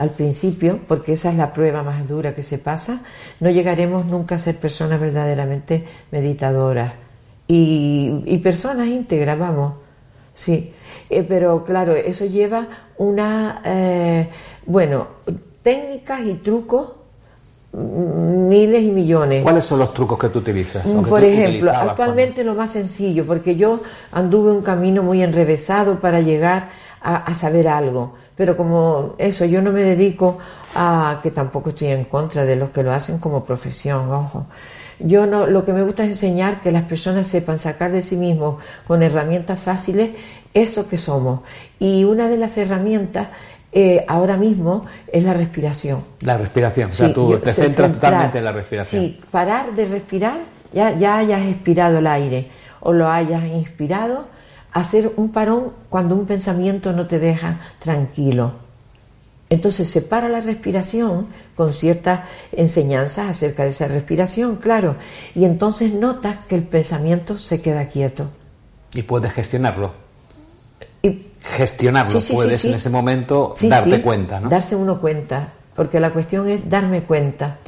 al 0.00 0.08
principio, 0.08 0.80
porque 0.88 1.12
esa 1.12 1.30
es 1.30 1.36
la 1.36 1.52
prueba 1.52 1.82
más 1.82 2.08
dura 2.08 2.34
que 2.34 2.42
se 2.42 2.56
pasa, 2.56 3.02
no 3.38 3.50
llegaremos 3.50 4.06
nunca 4.06 4.36
a 4.36 4.38
ser 4.38 4.56
personas 4.56 4.98
verdaderamente 4.98 5.86
meditadoras 6.10 6.94
y, 7.46 8.38
personas 8.42 8.88
íntegras, 8.88 9.38
vamos. 9.38 9.74
Sí, 10.34 10.72
eh, 11.10 11.22
pero 11.22 11.64
claro, 11.64 11.94
eso 11.94 12.24
lleva 12.24 12.66
una... 12.96 13.60
Eh, 13.62 14.28
bueno, 14.64 15.06
técnicas 15.62 16.22
y 16.22 16.34
trucos 16.34 16.92
miles 17.72 18.82
y 18.82 18.92
millones. 18.92 19.42
¿Cuáles 19.42 19.66
son 19.66 19.80
los 19.80 19.92
trucos 19.92 20.18
que 20.18 20.30
tú 20.30 20.38
utilizas? 20.38 20.82
Por 20.86 21.22
ejemplo, 21.22 21.72
actualmente 21.72 22.42
lo 22.42 22.54
más 22.54 22.70
sencillo, 22.72 23.26
porque 23.26 23.54
yo 23.54 23.80
anduve 24.12 24.50
un 24.50 24.62
camino 24.62 25.02
muy 25.02 25.22
enrevesado 25.22 26.00
para 26.00 26.22
llegar 26.22 26.70
a, 27.02 27.34
saber 27.34 27.68
algo, 27.68 28.14
pero 28.40 28.56
como 28.56 29.16
eso, 29.18 29.44
yo 29.44 29.60
no 29.60 29.70
me 29.70 29.82
dedico 29.82 30.38
a 30.74 31.20
que 31.22 31.30
tampoco 31.30 31.68
estoy 31.68 31.88
en 31.88 32.04
contra 32.04 32.42
de 32.46 32.56
los 32.56 32.70
que 32.70 32.82
lo 32.82 32.90
hacen 32.90 33.18
como 33.18 33.44
profesión, 33.44 34.10
ojo. 34.10 34.46
Yo 34.98 35.26
no, 35.26 35.46
lo 35.46 35.62
que 35.62 35.74
me 35.74 35.82
gusta 35.82 36.04
es 36.04 36.12
enseñar 36.12 36.62
que 36.62 36.72
las 36.72 36.84
personas 36.84 37.28
sepan 37.28 37.58
sacar 37.58 37.92
de 37.92 38.00
sí 38.00 38.16
mismos 38.16 38.56
con 38.86 39.02
herramientas 39.02 39.60
fáciles 39.60 40.12
eso 40.54 40.88
que 40.88 40.96
somos. 40.96 41.40
Y 41.78 42.04
una 42.04 42.30
de 42.30 42.38
las 42.38 42.56
herramientas 42.56 43.28
eh, 43.72 44.06
ahora 44.08 44.38
mismo 44.38 44.86
es 45.12 45.22
la 45.22 45.34
respiración. 45.34 46.02
La 46.22 46.38
respiración, 46.38 46.92
o 46.92 46.94
sea, 46.94 47.12
tú 47.12 47.38
te 47.40 47.52
centras 47.52 47.92
totalmente 47.92 48.38
en 48.38 48.44
la 48.44 48.52
respiración. 48.52 49.02
Sí, 49.02 49.20
parar 49.30 49.74
de 49.74 49.84
respirar, 49.84 50.38
ya, 50.72 50.96
ya 50.96 51.18
hayas 51.18 51.42
expirado 51.42 51.98
el 51.98 52.06
aire 52.06 52.48
o 52.80 52.94
lo 52.94 53.06
hayas 53.06 53.44
inspirado, 53.44 54.28
hacer 54.72 55.12
un 55.16 55.30
parón 55.30 55.72
cuando 55.88 56.14
un 56.14 56.26
pensamiento 56.26 56.92
no 56.92 57.06
te 57.06 57.18
deja 57.18 57.60
tranquilo. 57.78 58.52
Entonces 59.48 59.88
separa 59.90 60.28
la 60.28 60.40
respiración 60.40 61.26
con 61.56 61.74
ciertas 61.74 62.20
enseñanzas 62.52 63.28
acerca 63.28 63.64
de 63.64 63.70
esa 63.70 63.88
respiración, 63.88 64.56
claro, 64.56 64.96
y 65.34 65.44
entonces 65.44 65.92
notas 65.92 66.36
que 66.48 66.54
el 66.54 66.62
pensamiento 66.62 67.36
se 67.36 67.60
queda 67.60 67.86
quieto. 67.86 68.30
Y 68.94 69.02
puedes 69.02 69.32
gestionarlo. 69.32 69.92
Y 71.02 71.26
gestionarlo, 71.42 72.20
puedes 72.32 72.64
en 72.64 72.74
ese 72.74 72.90
momento 72.90 73.54
darte 73.60 74.00
cuenta, 74.00 74.38
¿no? 74.38 74.48
Darse 74.48 74.76
uno 74.76 75.00
cuenta, 75.00 75.48
porque 75.74 75.98
la 75.98 76.12
cuestión 76.12 76.48
es 76.48 76.68
darme 76.68 77.02
cuenta. 77.02 77.58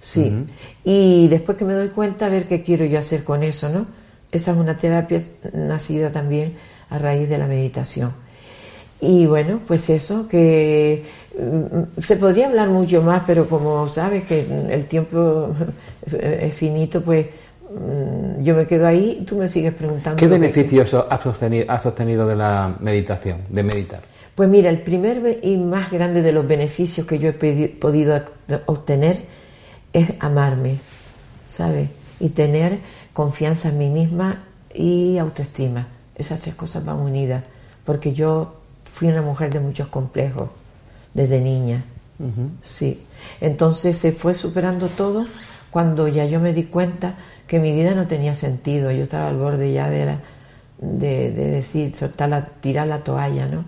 Sí. 0.00 0.44
Y 0.84 1.28
después 1.28 1.56
que 1.56 1.64
me 1.64 1.72
doy 1.72 1.88
cuenta, 1.88 2.26
a 2.26 2.28
ver 2.28 2.46
qué 2.46 2.62
quiero 2.62 2.84
yo 2.84 2.98
hacer 2.98 3.24
con 3.24 3.42
eso, 3.42 3.70
¿no? 3.70 3.86
Esa 4.34 4.50
es 4.50 4.56
una 4.56 4.76
terapia 4.76 5.22
nacida 5.52 6.10
también 6.10 6.54
a 6.90 6.98
raíz 6.98 7.28
de 7.28 7.38
la 7.38 7.46
meditación. 7.46 8.12
Y 9.00 9.26
bueno, 9.26 9.60
pues 9.64 9.88
eso, 9.90 10.26
que 10.26 11.04
mm, 11.38 12.00
se 12.00 12.16
podría 12.16 12.48
hablar 12.48 12.68
mucho 12.68 13.00
más, 13.00 13.22
pero 13.24 13.46
como 13.46 13.86
sabes 13.86 14.24
que 14.24 14.44
el 14.70 14.86
tiempo 14.86 15.50
es 16.20 16.52
finito, 16.52 17.00
pues 17.00 17.26
mm, 17.70 18.42
yo 18.42 18.56
me 18.56 18.66
quedo 18.66 18.88
ahí 18.88 19.24
tú 19.24 19.36
me 19.36 19.46
sigues 19.46 19.72
preguntando. 19.72 20.16
¿Qué 20.18 20.26
beneficios 20.26 20.92
has 21.08 21.86
obtenido, 21.86 22.26
de 22.26 22.34
la 22.34 22.74
meditación, 22.80 23.38
de 23.50 23.62
meditar? 23.62 24.00
Pues 24.34 24.48
mira, 24.48 24.68
el 24.68 24.80
primer 24.80 25.38
y 25.42 25.56
más 25.58 25.92
grande 25.92 26.22
de 26.22 26.32
los 26.32 26.44
beneficios 26.44 27.06
que 27.06 27.20
yo 27.20 27.28
he 27.28 27.68
podido 27.68 28.20
obtener 28.66 29.20
es 29.92 30.10
amarme, 30.18 30.78
¿sabes? 31.46 31.88
Y 32.24 32.30
tener 32.30 32.80
confianza 33.12 33.68
en 33.68 33.78
mí 33.78 33.90
misma 33.90 34.44
y 34.72 35.18
autoestima. 35.18 35.88
Esas 36.16 36.40
tres 36.40 36.54
cosas 36.54 36.84
van 36.84 36.96
unidas, 36.96 37.44
porque 37.84 38.14
yo 38.14 38.54
fui 38.84 39.08
una 39.08 39.20
mujer 39.20 39.52
de 39.52 39.60
muchos 39.60 39.88
complejos 39.88 40.48
desde 41.12 41.40
niña. 41.40 41.84
Sí. 42.62 43.02
Entonces 43.40 43.98
se 43.98 44.12
fue 44.12 44.32
superando 44.32 44.88
todo 44.88 45.26
cuando 45.70 46.08
ya 46.08 46.24
yo 46.24 46.40
me 46.40 46.54
di 46.54 46.64
cuenta 46.64 47.14
que 47.46 47.58
mi 47.58 47.72
vida 47.72 47.94
no 47.94 48.06
tenía 48.06 48.34
sentido. 48.34 48.90
Yo 48.90 49.02
estaba 49.02 49.28
al 49.28 49.36
borde 49.36 49.72
ya 49.72 49.90
de, 49.90 50.16
de, 50.78 51.30
decir, 51.30 51.94
soltar 51.94 52.28
la, 52.28 52.46
tirar 52.46 52.86
la 52.86 53.00
toalla, 53.00 53.46
¿no? 53.46 53.64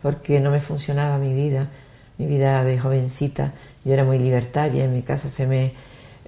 Porque 0.00 0.40
no 0.40 0.50
me 0.50 0.60
funcionaba 0.60 1.18
mi 1.18 1.34
vida. 1.34 1.68
Mi 2.16 2.26
vida 2.26 2.64
de 2.64 2.78
jovencita, 2.78 3.52
yo 3.84 3.92
era 3.92 4.04
muy 4.04 4.18
libertaria, 4.18 4.84
en 4.84 4.94
mi 4.94 5.02
casa 5.02 5.28
se 5.28 5.46
me 5.46 5.72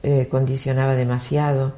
eh, 0.02 0.28
condicionaba 0.30 0.94
demasiado 0.94 1.72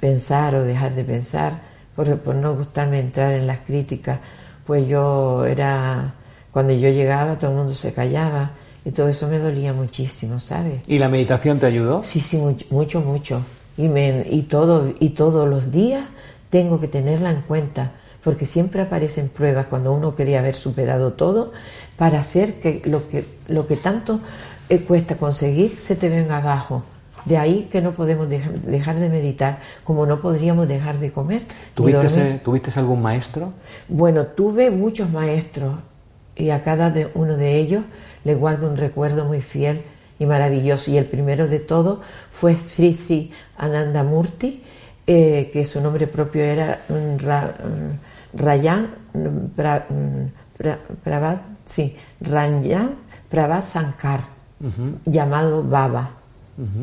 pensar 0.00 0.54
o 0.54 0.64
dejar 0.64 0.94
de 0.94 1.04
pensar, 1.04 1.62
por, 1.96 2.18
por 2.18 2.34
no 2.34 2.54
gustarme 2.54 3.00
entrar 3.00 3.32
en 3.32 3.46
las 3.46 3.60
críticas 3.60 4.18
pues 4.66 4.88
yo 4.88 5.44
era, 5.44 6.14
cuando 6.50 6.72
yo 6.72 6.88
llegaba 6.88 7.38
todo 7.38 7.50
el 7.50 7.56
mundo 7.56 7.74
se 7.74 7.92
callaba 7.92 8.52
y 8.84 8.90
todo 8.90 9.08
eso 9.08 9.28
me 9.28 9.38
dolía 9.38 9.72
muchísimo, 9.72 10.40
¿sabes? 10.40 10.80
¿Y 10.86 10.98
la 10.98 11.08
meditación 11.08 11.58
te 11.58 11.66
ayudó? 11.66 12.02
Sí, 12.02 12.20
sí, 12.20 12.40
mucho, 12.70 13.00
mucho. 13.00 13.40
Y, 13.76 13.88
me, 13.88 14.26
y, 14.30 14.42
todo, 14.42 14.92
y 15.00 15.10
todos 15.10 15.48
los 15.48 15.72
días 15.72 16.04
tengo 16.50 16.80
que 16.80 16.88
tenerla 16.88 17.30
en 17.30 17.42
cuenta, 17.42 17.92
porque 18.22 18.46
siempre 18.46 18.82
aparecen 18.82 19.28
pruebas 19.28 19.66
cuando 19.66 19.92
uno 19.92 20.14
quería 20.14 20.40
haber 20.40 20.54
superado 20.54 21.14
todo 21.14 21.52
para 21.96 22.20
hacer 22.20 22.54
que 22.54 22.82
lo 22.84 23.08
que, 23.08 23.24
lo 23.48 23.66
que 23.66 23.76
tanto 23.76 24.20
eh, 24.68 24.80
cuesta 24.80 25.16
conseguir 25.16 25.78
se 25.78 25.96
te 25.96 26.08
venga 26.08 26.38
abajo. 26.38 26.84
De 27.24 27.38
ahí 27.38 27.68
que 27.70 27.80
no 27.80 27.92
podemos 27.92 28.28
dejar, 28.28 28.98
de 28.98 29.08
meditar, 29.08 29.60
como 29.82 30.06
no 30.06 30.20
podríamos 30.20 30.68
dejar 30.68 30.98
de 30.98 31.10
comer. 31.10 31.42
¿Tuviste, 31.74 32.40
¿Tuviste 32.44 32.78
algún 32.78 33.00
maestro? 33.00 33.52
Bueno, 33.88 34.26
tuve 34.26 34.70
muchos 34.70 35.10
maestros 35.10 35.76
y 36.36 36.50
a 36.50 36.62
cada 36.62 36.92
uno 37.14 37.36
de 37.36 37.56
ellos 37.56 37.84
le 38.24 38.34
guardo 38.34 38.68
un 38.68 38.76
recuerdo 38.76 39.24
muy 39.24 39.40
fiel 39.40 39.82
y 40.18 40.26
maravilloso. 40.26 40.90
Y 40.90 40.98
el 40.98 41.06
primero 41.06 41.48
de 41.48 41.60
todos 41.60 42.00
fue 42.30 42.56
Sri 42.56 43.32
Anandamurti, 43.56 44.62
eh, 45.06 45.50
que 45.52 45.64
su 45.64 45.80
nombre 45.80 46.06
propio 46.06 46.42
era 46.42 46.80
Rayan 48.32 48.90
Prabhat, 51.02 51.42
sí, 51.64 51.96
Sankar, 53.62 54.20
llamado 55.04 55.62
Baba. 55.62 56.10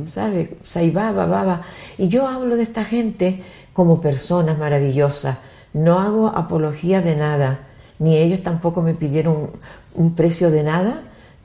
¿Sabes? 0.07 0.49
Baba, 0.93 1.25
Baba. 1.25 1.61
Y 1.97 2.07
yo 2.07 2.27
hablo 2.27 2.55
de 2.55 2.63
esta 2.63 2.83
gente 2.83 3.43
como 3.73 4.01
personas 4.01 4.57
maravillosas. 4.57 5.37
No 5.73 5.99
hago 5.99 6.27
apología 6.27 7.01
de 7.01 7.15
nada, 7.15 7.59
ni 7.99 8.17
ellos 8.17 8.43
tampoco 8.43 8.81
me 8.81 8.93
pidieron 8.93 9.51
un, 9.95 10.15
precio 10.15 10.51
de 10.51 10.63
nada, 10.63 11.01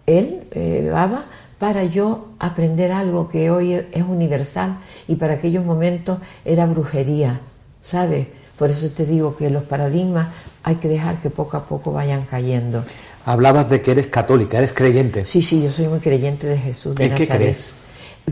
él, 0.07 0.43
eh, 0.51 0.89
Baba, 0.93 1.25
para 1.59 1.85
yo 1.85 2.29
aprender 2.39 2.93
algo 2.93 3.29
que 3.29 3.51
hoy 3.51 3.75
es 3.75 4.03
universal 4.07 4.79
y 5.09 5.17
para 5.17 5.35
aquellos 5.35 5.65
momentos 5.65 6.19
era 6.45 6.67
brujería, 6.67 7.41
¿sabes? 7.83 8.27
Por 8.59 8.71
eso 8.71 8.89
te 8.89 9.07
digo 9.07 9.37
que 9.37 9.51
los 9.51 9.63
paradigmas 9.65 10.29
hay 10.63 10.77
que 10.77 10.89
dejar 10.89 11.17
que 11.21 11.31
poco 11.31 11.57
a 11.57 11.65
poco 11.65 11.93
vayan 11.93 12.23
cayendo. 12.23 12.85
Hablabas 13.25 13.71
de 13.71 13.83
que 13.83 13.93
eres 13.93 14.07
católica, 14.09 14.59
eres 14.59 14.73
creyente. 14.73 15.25
Sí, 15.25 15.43
sí, 15.43 15.63
yo 15.63 15.71
soy 15.71 15.89
muy 15.89 16.01
creyente 16.01 16.47
de 16.47 16.59
Jesús. 16.59 16.95
De 16.95 17.07
¿En 17.07 17.15
qué 17.15 17.29
crees? 17.29 17.73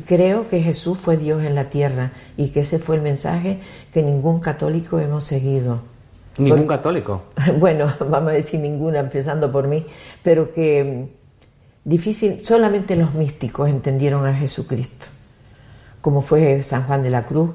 Creo 0.06 0.48
que 0.48 0.60
Jesús 0.60 0.98
fue 0.98 1.16
Dios 1.16 1.44
en 1.44 1.54
la 1.54 1.70
tierra 1.70 2.10
y 2.36 2.48
que 2.48 2.60
ese 2.60 2.78
fue 2.78 2.96
el 2.96 3.02
mensaje 3.02 3.60
que 3.92 4.02
ningún 4.02 4.40
católico 4.40 4.98
hemos 4.98 5.24
seguido. 5.24 5.82
¿Ningún 6.38 6.66
católico? 6.66 7.22
Bueno, 7.58 7.92
vamos 8.00 8.30
a 8.30 8.34
decir 8.34 8.60
ninguna, 8.60 8.98
empezando 8.98 9.50
por 9.52 9.68
mí, 9.68 9.86
pero 10.22 10.52
que 10.52 11.08
mm, 11.08 11.88
difícil, 11.88 12.44
solamente 12.44 12.96
los 12.96 13.14
místicos 13.14 13.68
entendieron 13.70 14.26
a 14.26 14.34
Jesucristo, 14.34 15.06
como 16.00 16.22
fue 16.22 16.62
San 16.62 16.82
Juan 16.84 17.02
de 17.02 17.10
la 17.10 17.24
Cruz 17.24 17.50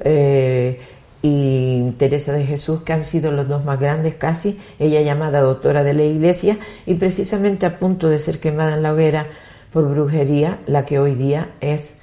eh, 0.00 0.80
y 1.22 1.90
Teresa 1.92 2.32
de 2.32 2.44
Jesús, 2.44 2.82
que 2.82 2.92
han 2.92 3.06
sido 3.06 3.32
los 3.32 3.48
dos 3.48 3.64
más 3.64 3.80
grandes 3.80 4.14
casi, 4.16 4.60
ella 4.78 5.00
llamada 5.00 5.40
doctora 5.40 5.82
de 5.82 5.94
la 5.94 6.04
Iglesia 6.04 6.58
y 6.84 6.94
precisamente 6.94 7.64
a 7.64 7.78
punto 7.78 8.10
de 8.10 8.18
ser 8.18 8.40
quemada 8.40 8.74
en 8.74 8.82
la 8.82 8.92
hoguera 8.92 9.26
por 9.72 9.88
brujería, 9.88 10.58
la 10.66 10.84
que 10.84 10.98
hoy 10.98 11.14
día 11.14 11.50
es, 11.60 11.98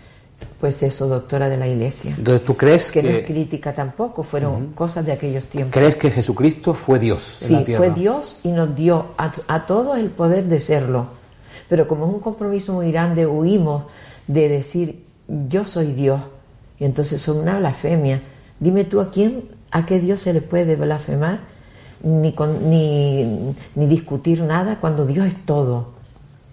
pues 0.60 0.84
eso, 0.84 1.08
doctora 1.08 1.50
de 1.50 1.58
la 1.58 1.68
iglesia. 1.68 2.14
Entonces, 2.18 2.46
¿tú 2.46 2.56
crees 2.56 2.92
que...? 2.92 3.02
Que 3.02 3.10
no 3.10 3.18
es 3.18 3.26
crítica 3.26 3.74
tampoco, 3.74 4.24
fueron 4.24 4.74
cosas 4.74 5.06
de 5.06 5.12
aquellos 5.12 5.46
tiempos. 5.46 5.74
¿Crees 5.74 5.96
que 5.96 6.12
Jesucristo 6.12 6.74
fue 6.74 7.00
Dios 7.00 7.24
sí, 7.42 7.66
fue 7.76 7.92
Dios 7.92 8.40
y 8.44 8.50
nos 8.50 8.76
dio 8.76 9.08
a, 9.18 9.32
a 9.48 9.66
todos 9.66 9.98
el 9.98 10.10
poder 10.10 10.46
de 10.46 10.60
serlo. 10.60 11.08
Pero 11.68 11.88
como 11.88 12.08
es 12.08 12.14
un 12.14 12.20
compromiso 12.20 12.74
muy 12.74 12.92
grande, 12.92 13.26
huimos 13.26 13.86
de 14.28 14.50
decir, 14.50 15.04
yo 15.50 15.66
soy 15.66 15.94
Dios. 15.94 16.22
Y 16.80 16.86
entonces 16.86 17.22
son 17.22 17.38
una 17.38 17.58
blasfemia. 17.58 18.22
Dime 18.60 18.84
tú 18.84 19.02
a 19.02 19.10
quién, 19.10 19.46
a 19.72 19.86
qué 19.86 20.00
Dios 20.00 20.22
se 20.22 20.34
le 20.34 20.42
puede 20.42 20.76
blasfemar, 20.76 21.40
ni, 22.04 22.34
con, 22.34 22.70
ni, 22.70 23.54
ni 23.74 23.88
discutir 23.88 24.44
nada 24.44 24.78
cuando 24.80 25.06
Dios 25.06 25.26
es 25.28 25.46
todo. 25.46 25.96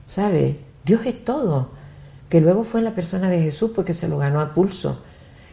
¿Sabes? 0.09 0.57
Dios 0.85 1.03
es 1.05 1.25
todo, 1.25 1.69
que 2.29 2.41
luego 2.41 2.65
fue 2.65 2.83
la 2.83 2.95
persona 2.95 3.29
de 3.31 3.43
Jesús 3.43 3.71
porque 3.75 3.95
se 3.95 4.09
lo 4.09 4.19
ganó 4.19 4.41
a 4.41 4.53
pulso. 4.53 4.99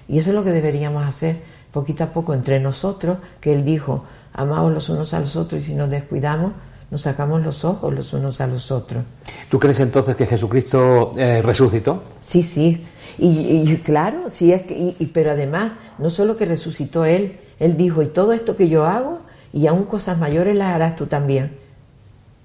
Y 0.08 0.18
eso 0.18 0.30
es 0.30 0.36
lo 0.36 0.44
que 0.44 0.52
deberíamos 0.52 1.06
hacer 1.06 1.38
poquito 1.72 2.04
a 2.04 2.08
poco 2.08 2.34
entre 2.34 2.60
nosotros, 2.60 3.18
que 3.40 3.54
Él 3.54 3.64
dijo, 3.64 4.06
amaos 4.34 4.74
los 4.74 4.90
unos 4.90 5.14
a 5.14 5.20
los 5.20 5.36
otros 5.36 5.62
y 5.62 5.66
si 5.66 5.76
nos 5.76 5.90
descuidamos, 5.90 6.54
nos 6.92 7.02
sacamos 7.02 7.44
los 7.44 7.64
ojos 7.66 7.94
los 7.94 8.14
unos 8.14 8.42
a 8.42 8.48
los 8.48 8.72
otros. 8.72 9.04
¿Tú 9.50 9.60
crees 9.60 9.80
entonces 9.80 10.16
que 10.16 10.26
Jesucristo 10.26 11.12
eh, 11.16 11.42
resucitó? 11.42 12.04
Sí, 12.22 12.44
sí. 12.44 12.84
Y, 13.22 13.76
claro, 13.78 14.28
sí 14.32 14.54
es 14.54 14.64
que, 14.64 14.96
y, 14.98 15.06
pero 15.08 15.32
además, 15.32 15.74
no 15.98 16.10
solo 16.10 16.38
que 16.38 16.46
resucitó 16.46 17.04
Él, 17.04 17.38
Él 17.60 17.76
dijo, 17.76 18.02
y 18.02 18.08
todo 18.08 18.32
esto 18.32 18.56
que 18.56 18.70
yo 18.70 18.86
hago, 18.86 19.20
y 19.52 19.68
aún 19.68 19.84
cosas 19.84 20.18
mayores 20.18 20.56
las 20.56 20.74
harás 20.74 20.96
tú 20.96 21.06
también, 21.06 21.58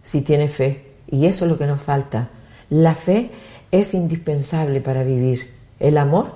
si 0.03 0.23
tienes 0.23 0.53
fe. 0.53 0.85
Y 1.09 1.26
eso 1.26 1.45
es 1.45 1.50
lo 1.53 1.59
que 1.59 1.67
nos 1.67 1.81
falta. 1.81 2.29
La 2.71 2.94
fe 2.94 3.30
es 3.71 3.94
indispensable 3.94 4.80
para 4.80 5.02
vivir, 5.02 5.50
el 5.80 5.99
amor 5.99 6.33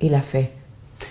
y 0.00 0.08
la 0.08 0.22
fe. 0.22 0.50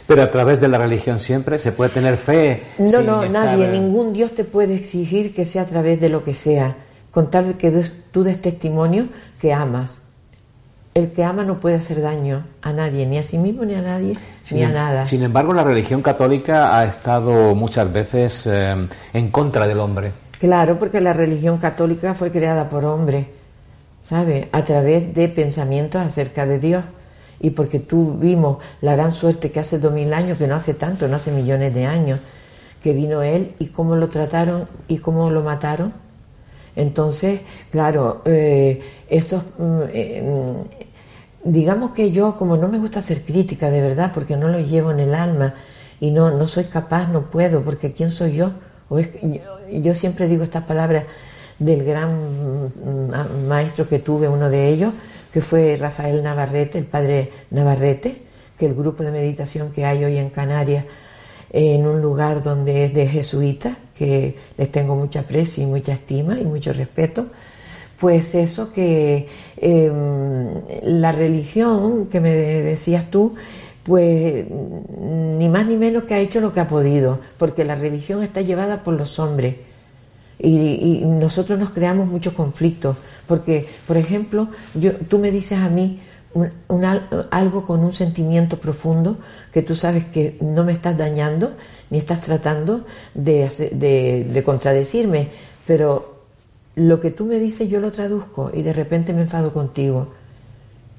Pero 0.07 0.23
a 0.23 0.31
través 0.31 0.59
de 0.59 0.67
la 0.67 0.77
religión 0.77 1.19
siempre 1.19 1.59
se 1.59 1.71
puede 1.71 1.91
tener 1.91 2.17
fe. 2.17 2.63
No, 2.77 3.01
no, 3.01 3.25
nadie, 3.27 3.67
ningún 3.67 4.13
Dios 4.13 4.33
te 4.33 4.43
puede 4.43 4.75
exigir 4.75 5.33
que 5.33 5.45
sea 5.45 5.63
a 5.63 5.65
través 5.65 6.01
de 6.01 6.09
lo 6.09 6.23
que 6.23 6.33
sea. 6.33 6.75
Contar 7.12 7.53
que 7.55 7.71
tú 8.12 8.23
des 8.23 8.41
testimonio 8.41 9.05
que 9.39 9.53
amas. 9.53 10.01
El 10.93 11.12
que 11.12 11.23
ama 11.23 11.43
no 11.43 11.59
puede 11.59 11.75
hacer 11.75 12.01
daño 12.01 12.45
a 12.62 12.71
nadie, 12.71 13.05
ni 13.05 13.17
a 13.17 13.23
sí 13.23 13.38
mismo, 13.38 13.65
ni 13.65 13.73
a 13.73 13.81
nadie, 13.81 14.13
ni 14.51 14.63
a 14.63 14.69
nada. 14.69 15.05
Sin 15.05 15.23
embargo, 15.23 15.53
la 15.53 15.63
religión 15.63 16.03
católica 16.03 16.77
ha 16.77 16.85
estado 16.85 17.55
muchas 17.55 17.91
veces 17.91 18.45
eh, 18.45 18.75
en 19.13 19.29
contra 19.31 19.67
del 19.67 19.79
hombre. 19.79 20.12
Claro, 20.39 20.77
porque 20.77 21.01
la 21.01 21.13
religión 21.13 21.57
católica 21.57 22.13
fue 22.13 22.29
creada 22.29 22.69
por 22.69 22.85
hombre, 22.85 23.27
¿sabe? 24.03 24.50
A 24.51 24.63
través 24.63 25.13
de 25.15 25.27
pensamientos 25.29 26.01
acerca 26.01 26.45
de 26.45 26.60
Dios 26.60 26.83
y 27.39 27.50
porque 27.51 27.79
tuvimos 27.79 28.57
la 28.81 28.95
gran 28.95 29.12
suerte 29.12 29.51
que 29.51 29.60
hace 29.60 29.79
dos 29.79 29.93
mil 29.93 30.13
años, 30.13 30.38
que 30.38 30.48
no 30.48 30.55
hace 30.55 30.74
tanto, 30.74 31.07
no 31.07 31.15
hace 31.15 31.31
millones 31.31 31.74
de 31.74 31.86
años, 31.86 32.19
que 32.81 32.93
vino 32.93 33.22
él 33.24 33.53
y 33.60 33.67
cómo 33.67 33.95
lo 33.95 34.10
trataron 34.10 34.67
y 34.88 34.98
cómo 34.98 35.29
lo 35.29 35.41
mataron. 35.41 35.93
Entonces, 36.75 37.41
claro, 37.72 38.22
eh, 38.25 38.81
esos, 39.10 39.43
mm, 39.57 39.81
eh, 39.93 40.24
digamos 41.43 41.91
que 41.91 42.12
yo, 42.12 42.36
como 42.38 42.57
no 42.57 42.67
me 42.67 42.79
gusta 42.79 43.00
hacer 43.00 43.22
crítica 43.22 43.69
de 43.69 43.81
verdad, 43.81 44.12
porque 44.13 44.38
no 44.38 44.48
lo 44.48 44.60
llevo 44.60 44.91
en 44.91 45.00
el 45.00 45.15
alma 45.15 45.55
y 46.00 46.12
no, 46.12 46.31
no 46.31 46.48
soy 46.48 46.65
capaz, 46.65 47.07
no 47.07 47.29
puedo, 47.29 47.62
porque 47.62 47.93
¿quién 47.93 48.12
soy 48.12 48.36
yo? 48.36 48.51
O 48.89 49.00
es, 49.00 49.10
yo, 49.22 49.41
yo 49.72 49.93
siempre 49.93 50.27
digo 50.27 50.43
estas 50.43 50.63
palabras 50.63 51.05
del 51.60 51.83
gran 51.83 52.69
mm, 52.75 53.48
maestro 53.48 53.88
que 53.88 54.00
tuve, 54.00 54.27
uno 54.27 54.50
de 54.50 54.69
ellos, 54.69 54.93
que 55.31 55.41
fue 55.41 55.77
Rafael 55.79 56.22
Navarrete, 56.22 56.77
el 56.77 56.86
padre 56.86 57.31
Navarrete, 57.51 58.17
que 58.57 58.65
el 58.65 58.75
grupo 58.75 59.03
de 59.03 59.12
meditación 59.12 59.72
que 59.72 59.86
hay 59.86 60.03
hoy 60.03 60.17
en 60.17 60.29
Canarias, 60.29 60.86
en 61.51 61.86
un 61.86 62.01
lugar 62.01 62.41
donde 62.41 62.86
es 62.86 62.93
de 62.93 63.07
jesuitas, 63.07 63.77
que 63.95 64.36
les 64.57 64.72
tengo 64.72 64.95
mucha 64.95 65.22
aprecio 65.22 65.63
y 65.63 65.67
mucha 65.67 65.93
estima 65.93 66.39
y 66.39 66.45
mucho 66.45 66.74
respeto, 66.74 67.27
pues 68.00 68.36
eso 68.36 68.74
que 68.74 69.27
em, 69.57 70.48
la 70.83 71.12
religión 71.12 72.07
que 72.07 72.19
me 72.19 72.36
decías 72.36 73.10
tú, 73.10 73.36
pues 73.83 74.45
ni 74.50 75.50
más 75.50 75.65
ni 75.67 75.77
menos 75.77 76.03
que 76.03 76.13
ha 76.13 76.19
hecho 76.19 76.41
lo 76.41 76.53
que 76.53 76.60
ha 76.60 76.67
podido, 76.67 77.19
porque 77.38 77.63
la 77.63 77.75
religión 77.75 78.24
está 78.24 78.41
llevada 78.41 78.83
por 78.83 78.95
los 78.95 79.19
hombres 79.19 79.55
y, 80.39 81.01
nosotros 81.05 81.59
nos 81.59 81.69
creamos 81.69 82.07
muchos 82.07 82.33
conflictos, 82.33 82.97
porque, 83.27 83.67
por 83.87 83.97
ejemplo, 83.97 84.49
yo, 84.73 84.93
tú 84.93 85.19
me 85.19 85.31
dices 85.31 85.59
a 85.59 85.69
mí 85.69 86.01
algo 87.29 87.65
con 87.65 87.81
un 87.81 87.93
sentimiento 87.93 88.57
profundo 88.57 89.17
que 89.53 89.61
tú 89.61 89.75
sabes 89.75 90.05
que 90.05 90.37
no 90.41 90.63
me 90.63 90.71
estás 90.71 90.97
dañando 90.97 91.53
ni 91.91 91.99
estás 91.99 92.21
tratando 92.21 92.85
de, 93.13 93.49
de, 93.71 94.27
de 94.27 94.43
contradecirme, 94.43 95.29
pero 95.67 96.13
lo 96.75 96.99
que 96.99 97.11
tú 97.11 97.25
me 97.25 97.37
dices 97.37 97.69
yo 97.69 97.79
lo 97.79 97.91
traduzco 97.91 98.49
y 98.53 98.63
de 98.63 98.73
repente 98.73 99.13
me 99.13 99.21
enfado 99.21 99.53
contigo. 99.53 100.07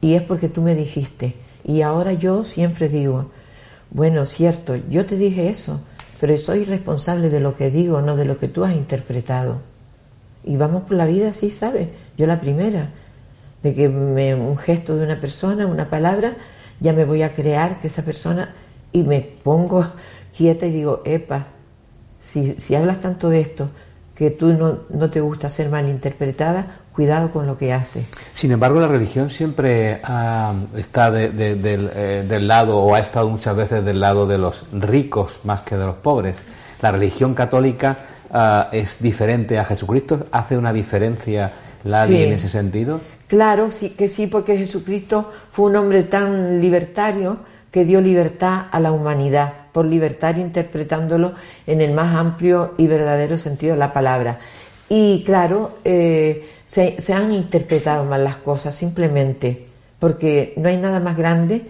Y 0.01 0.15
es 0.15 0.23
porque 0.23 0.49
tú 0.49 0.61
me 0.61 0.75
dijiste. 0.75 1.35
Y 1.65 1.81
ahora 1.81 2.13
yo 2.13 2.45
siempre 2.45 2.89
digo, 2.89 3.31
bueno, 3.91 4.25
cierto, 4.25 4.77
yo 4.91 5.07
te 5.07 5.17
dije 5.17 5.49
eso, 5.49 5.81
pero 6.25 6.39
soy 6.39 6.65
responsable 6.65 7.29
de 7.29 7.39
lo 7.39 7.55
que 7.55 7.71
digo, 7.71 8.01
no 8.01 8.17
de 8.17 8.25
lo 8.25 8.39
que 8.39 8.49
tú 8.49 8.65
has 8.65 8.73
interpretado. 8.73 9.59
Y 10.43 10.57
vamos 10.57 10.85
por 10.85 10.97
la 10.97 11.05
vida 11.05 11.29
así, 11.29 11.51
¿sabes? 11.51 11.89
Yo 12.17 12.27
la 12.27 12.41
primera, 12.41 12.89
de 13.63 13.75
que 13.75 13.91
me, 13.91 14.35
un 14.35 14.57
gesto 14.57 14.97
de 14.97 15.05
una 15.05 15.21
persona, 15.21 15.67
una 15.67 15.91
palabra, 15.91 16.33
ya 16.81 16.95
me 16.95 17.05
voy 17.05 17.21
a 17.21 17.35
crear 17.35 17.79
que 17.79 17.89
esa 17.89 18.07
persona 18.07 18.55
y 18.91 19.03
me 19.03 19.21
pongo 19.21 19.87
quieta 20.35 20.65
y 20.65 20.73
digo, 20.73 21.03
epa, 21.05 21.49
si, 22.21 22.55
si 22.55 22.75
hablas 22.75 23.03
tanto 23.03 23.29
de 23.29 23.43
esto, 23.43 23.69
que 24.15 24.31
tú 24.31 24.55
no, 24.55 24.79
no 24.89 25.11
te 25.11 25.21
gusta 25.21 25.51
ser 25.51 25.69
malinterpretada, 25.69 26.79
cuidado 26.95 27.31
con 27.31 27.47
lo 27.47 27.59
que 27.59 27.73
haces. 27.73 28.05
Sin 28.33 28.53
embargo, 28.53 28.81
la 28.81 28.87
religión 28.87 29.29
siempre 29.29 30.01
está 30.77 31.13
eh, 31.21 31.29
del, 31.29 32.49
lado, 32.49 32.79
o 32.79 32.95
ha 32.95 33.01
estado 33.01 33.29
muchas 33.29 33.57
veces 33.57 33.85
del 33.85 34.01
lado 34.01 34.27
de 34.27 34.39
los 34.39 34.65
ricos 34.73 35.41
más 35.45 35.63
que 35.63 35.77
de 35.77 35.87
los 35.87 35.97
pobres. 35.97 36.45
La 36.81 36.93
religión 36.93 37.35
católica 37.35 37.99
ah, 38.31 38.69
es 38.71 39.03
diferente 39.03 39.59
a 39.59 39.65
Jesucristo, 39.65 40.27
hace 40.31 40.57
una 40.57 40.73
diferencia 40.73 41.53
la 41.83 42.07
en 42.07 42.33
ese 42.33 42.49
sentido. 42.49 43.01
Claro, 43.27 43.71
sí 43.71 43.91
que 43.91 44.09
sí, 44.09 44.27
porque 44.27 44.57
Jesucristo 44.57 45.31
fue 45.51 45.67
un 45.67 45.77
hombre 45.77 46.05
tan 46.05 46.61
libertario 46.61 47.39
que 47.71 47.85
dio 47.85 48.01
libertad 48.01 48.67
a 48.71 48.79
la 48.79 48.93
humanidad, 48.93 49.53
por 49.73 49.85
libertad 49.85 50.37
interpretándolo 50.37 51.33
en 51.67 51.81
el 51.81 51.93
más 51.93 52.15
amplio 52.15 52.75
y 52.79 52.87
verdadero 52.87 53.37
sentido 53.37 53.75
de 53.75 53.81
la 53.81 53.93
palabra. 53.93 54.39
Y 54.89 55.25
claro, 55.25 55.79
eh, 55.85 56.49
se, 56.67 56.97
han 57.13 57.33
interpretado 57.33 58.05
mal 58.05 58.25
las 58.25 58.37
cosas 58.37 58.75
simplemente 58.75 59.67
porque 59.99 60.55
no 60.57 60.69
hay 60.69 60.77
nada 60.77 61.01
más 61.01 61.17
grande 61.17 61.63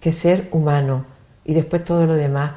que 0.00 0.12
ser 0.12 0.48
humano 0.52 1.04
y 1.44 1.54
después 1.54 1.84
todo 1.84 2.06
lo 2.06 2.14
demás. 2.14 2.52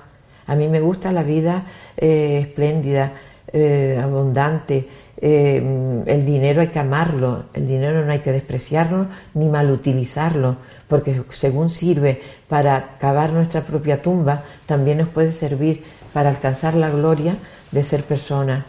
A 0.48 0.56
mí 0.56 0.68
me 0.68 0.82
gusta 0.82 1.12
la 1.12 1.24
vida 1.24 1.64
eh, 1.98 2.40
espléndida, 2.42 3.12
eh, 3.52 4.00
abundante. 4.02 4.88
Eh, 5.22 6.04
el 6.06 6.26
dinero 6.26 6.62
hay 6.62 6.70
que 6.70 6.80
amarlo, 6.80 7.46
el 7.54 7.68
dinero 7.68 8.06
no 8.06 8.12
hay 8.12 8.20
que 8.20 8.32
despreciarlo 8.32 9.08
ni 9.34 9.50
malutilizarlo, 9.50 10.56
porque 10.88 11.22
según 11.30 11.70
sirve 11.70 12.22
para 12.48 12.96
cavar 12.98 13.32
nuestra 13.32 13.62
propia 13.62 14.02
tumba, 14.02 14.44
también 14.66 15.00
nos 15.00 15.10
puede 15.10 15.34
servir 15.34 15.84
para 16.14 16.30
alcanzar 16.30 16.76
la 16.76 16.90
gloria 16.90 17.36
de 17.72 17.84
ser 17.84 18.04
persona. 18.04 18.66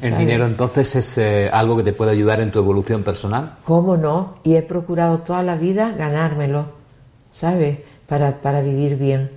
¿El 0.00 0.16
dinero 0.16 0.46
entonces 0.46 0.96
es 0.96 1.18
eh, 1.18 1.50
algo 1.52 1.76
que 1.76 1.82
te 1.82 1.92
puede 1.92 2.10
ayudar 2.10 2.40
en 2.40 2.50
tu 2.50 2.58
evolución 2.58 3.02
personal? 3.02 3.56
¿Cómo 3.64 3.96
no? 3.96 4.36
Y 4.42 4.54
he 4.56 4.62
procurado 4.62 5.18
toda 5.18 5.42
la 5.42 5.56
vida 5.56 5.92
ganármelo, 5.96 6.66
¿sabes? 7.32 7.78
Para, 8.06 8.40
para 8.40 8.60
vivir 8.60 8.96
bien. 8.96 9.30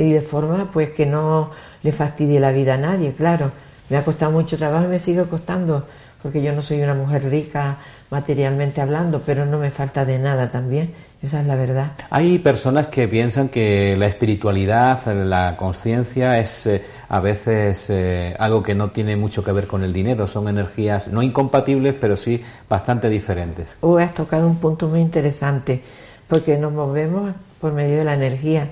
Y 0.00 0.10
de 0.10 0.20
forma 0.20 0.68
pues 0.72 0.90
que 0.90 1.06
no 1.06 1.50
le 1.84 1.92
fastidie 1.92 2.40
la 2.40 2.50
vida 2.50 2.74
a 2.74 2.76
nadie, 2.76 3.12
claro. 3.12 3.52
Me 3.88 3.96
ha 3.96 4.04
costado 4.04 4.32
mucho 4.32 4.56
trabajo 4.56 4.86
y 4.86 4.88
me 4.88 4.98
sigue 4.98 5.22
costando, 5.24 5.84
porque 6.22 6.42
yo 6.42 6.52
no 6.52 6.60
soy 6.60 6.82
una 6.82 6.94
mujer 6.94 7.30
rica 7.30 7.76
materialmente 8.10 8.80
hablando, 8.80 9.22
pero 9.24 9.46
no 9.46 9.58
me 9.58 9.70
falta 9.70 10.04
de 10.04 10.18
nada 10.18 10.50
también 10.50 10.92
esa 11.22 11.40
es 11.40 11.46
la 11.46 11.54
verdad. 11.54 11.92
Hay 12.08 12.38
personas 12.38 12.86
que 12.86 13.06
piensan 13.06 13.48
que 13.48 13.94
la 13.96 14.06
espiritualidad, 14.06 15.06
la 15.24 15.56
conciencia 15.56 16.38
es 16.38 16.66
eh, 16.66 16.82
a 17.08 17.20
veces 17.20 17.90
eh, 17.90 18.34
algo 18.38 18.62
que 18.62 18.74
no 18.74 18.90
tiene 18.90 19.16
mucho 19.16 19.44
que 19.44 19.52
ver 19.52 19.66
con 19.66 19.84
el 19.84 19.92
dinero, 19.92 20.26
son 20.26 20.48
energías 20.48 21.08
no 21.08 21.22
incompatibles, 21.22 21.94
pero 22.00 22.16
sí 22.16 22.42
bastante 22.68 23.10
diferentes. 23.10 23.76
Oh, 23.80 23.98
has 23.98 24.14
tocado 24.14 24.46
un 24.46 24.56
punto 24.56 24.88
muy 24.88 25.00
interesante, 25.00 25.82
porque 26.26 26.56
nos 26.56 26.72
movemos 26.72 27.32
por 27.60 27.72
medio 27.72 27.98
de 27.98 28.04
la 28.04 28.14
energía. 28.14 28.70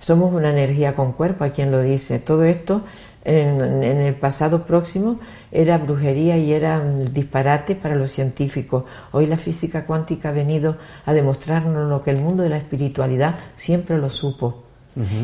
Somos 0.00 0.32
una 0.32 0.50
energía 0.50 0.94
con 0.94 1.12
cuerpo, 1.12 1.44
a 1.44 1.50
quien 1.50 1.70
lo 1.70 1.80
dice. 1.80 2.18
Todo 2.18 2.44
esto 2.44 2.82
en, 3.24 3.82
el 3.82 4.14
pasado 4.14 4.64
próximo 4.64 5.18
era 5.50 5.78
brujería 5.78 6.36
y 6.36 6.52
era 6.52 6.82
disparate 6.84 7.74
para 7.74 7.94
los 7.94 8.10
científicos. 8.10 8.84
Hoy 9.12 9.26
la 9.26 9.36
física 9.36 9.84
cuántica 9.86 10.30
ha 10.30 10.32
venido 10.32 10.76
a 11.06 11.12
demostrarnos 11.12 11.88
lo 11.88 12.02
que 12.02 12.10
el 12.10 12.18
mundo 12.18 12.42
de 12.42 12.50
la 12.50 12.58
espiritualidad 12.58 13.36
siempre 13.56 13.98
lo 13.98 14.10
supo. 14.10 14.64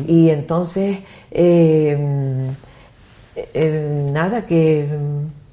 Y 0.07 0.29
entonces, 0.29 0.99
eh, 1.31 1.97
eh, 3.35 4.09
nada, 4.09 4.45
que 4.45 4.87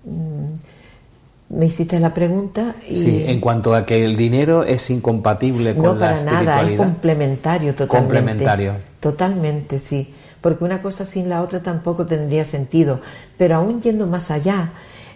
mm, 0.04 1.58
me 1.58 1.66
hiciste 1.66 1.98
la 1.98 2.14
pregunta. 2.14 2.76
Y 2.88 2.94
sí, 2.94 3.24
en 3.26 3.40
cuanto 3.40 3.74
a 3.74 3.84
que 3.84 4.04
el 4.04 4.16
dinero 4.16 4.62
es 4.62 4.90
incompatible 4.90 5.74
con 5.74 5.98
la 5.98 6.12
espiritualidad. 6.12 6.44
No, 6.44 6.46
para 6.46 6.62
nada, 6.62 6.70
es 6.70 6.76
complementario 6.76 7.74
totalmente. 7.74 8.14
Complementario. 8.14 8.74
Totalmente, 9.00 9.78
sí 9.80 10.14
porque 10.42 10.64
una 10.64 10.82
cosa 10.82 11.06
sin 11.06 11.28
la 11.28 11.40
otra 11.40 11.60
tampoco 11.60 12.04
tendría 12.04 12.44
sentido. 12.44 13.00
Pero 13.38 13.56
aún 13.56 13.80
yendo 13.80 14.06
más 14.06 14.30
allá, 14.30 14.72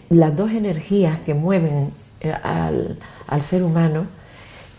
las 0.09 0.35
dos 0.35 0.53
energías 0.53 1.19
que 1.21 1.35
mueven 1.35 1.91
eh, 2.21 2.33
al, 2.33 3.43
ser 3.43 3.63
humano 3.63 4.07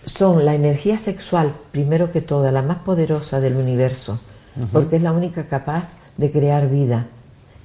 son 0.05 0.45
la 0.45 0.55
energía 0.55 0.97
sexual, 0.97 1.51
primero 1.71 2.11
que 2.11 2.21
toda, 2.21 2.51
la 2.51 2.61
más 2.61 2.77
poderosa 2.77 3.41
del 3.41 3.57
universo, 3.57 4.19
porque 4.71 4.95
es 4.95 5.03
la 5.03 5.11
única 5.11 5.47
capaz 5.47 5.93
de 6.15 6.31
crear 6.31 6.69
vida, 6.69 7.07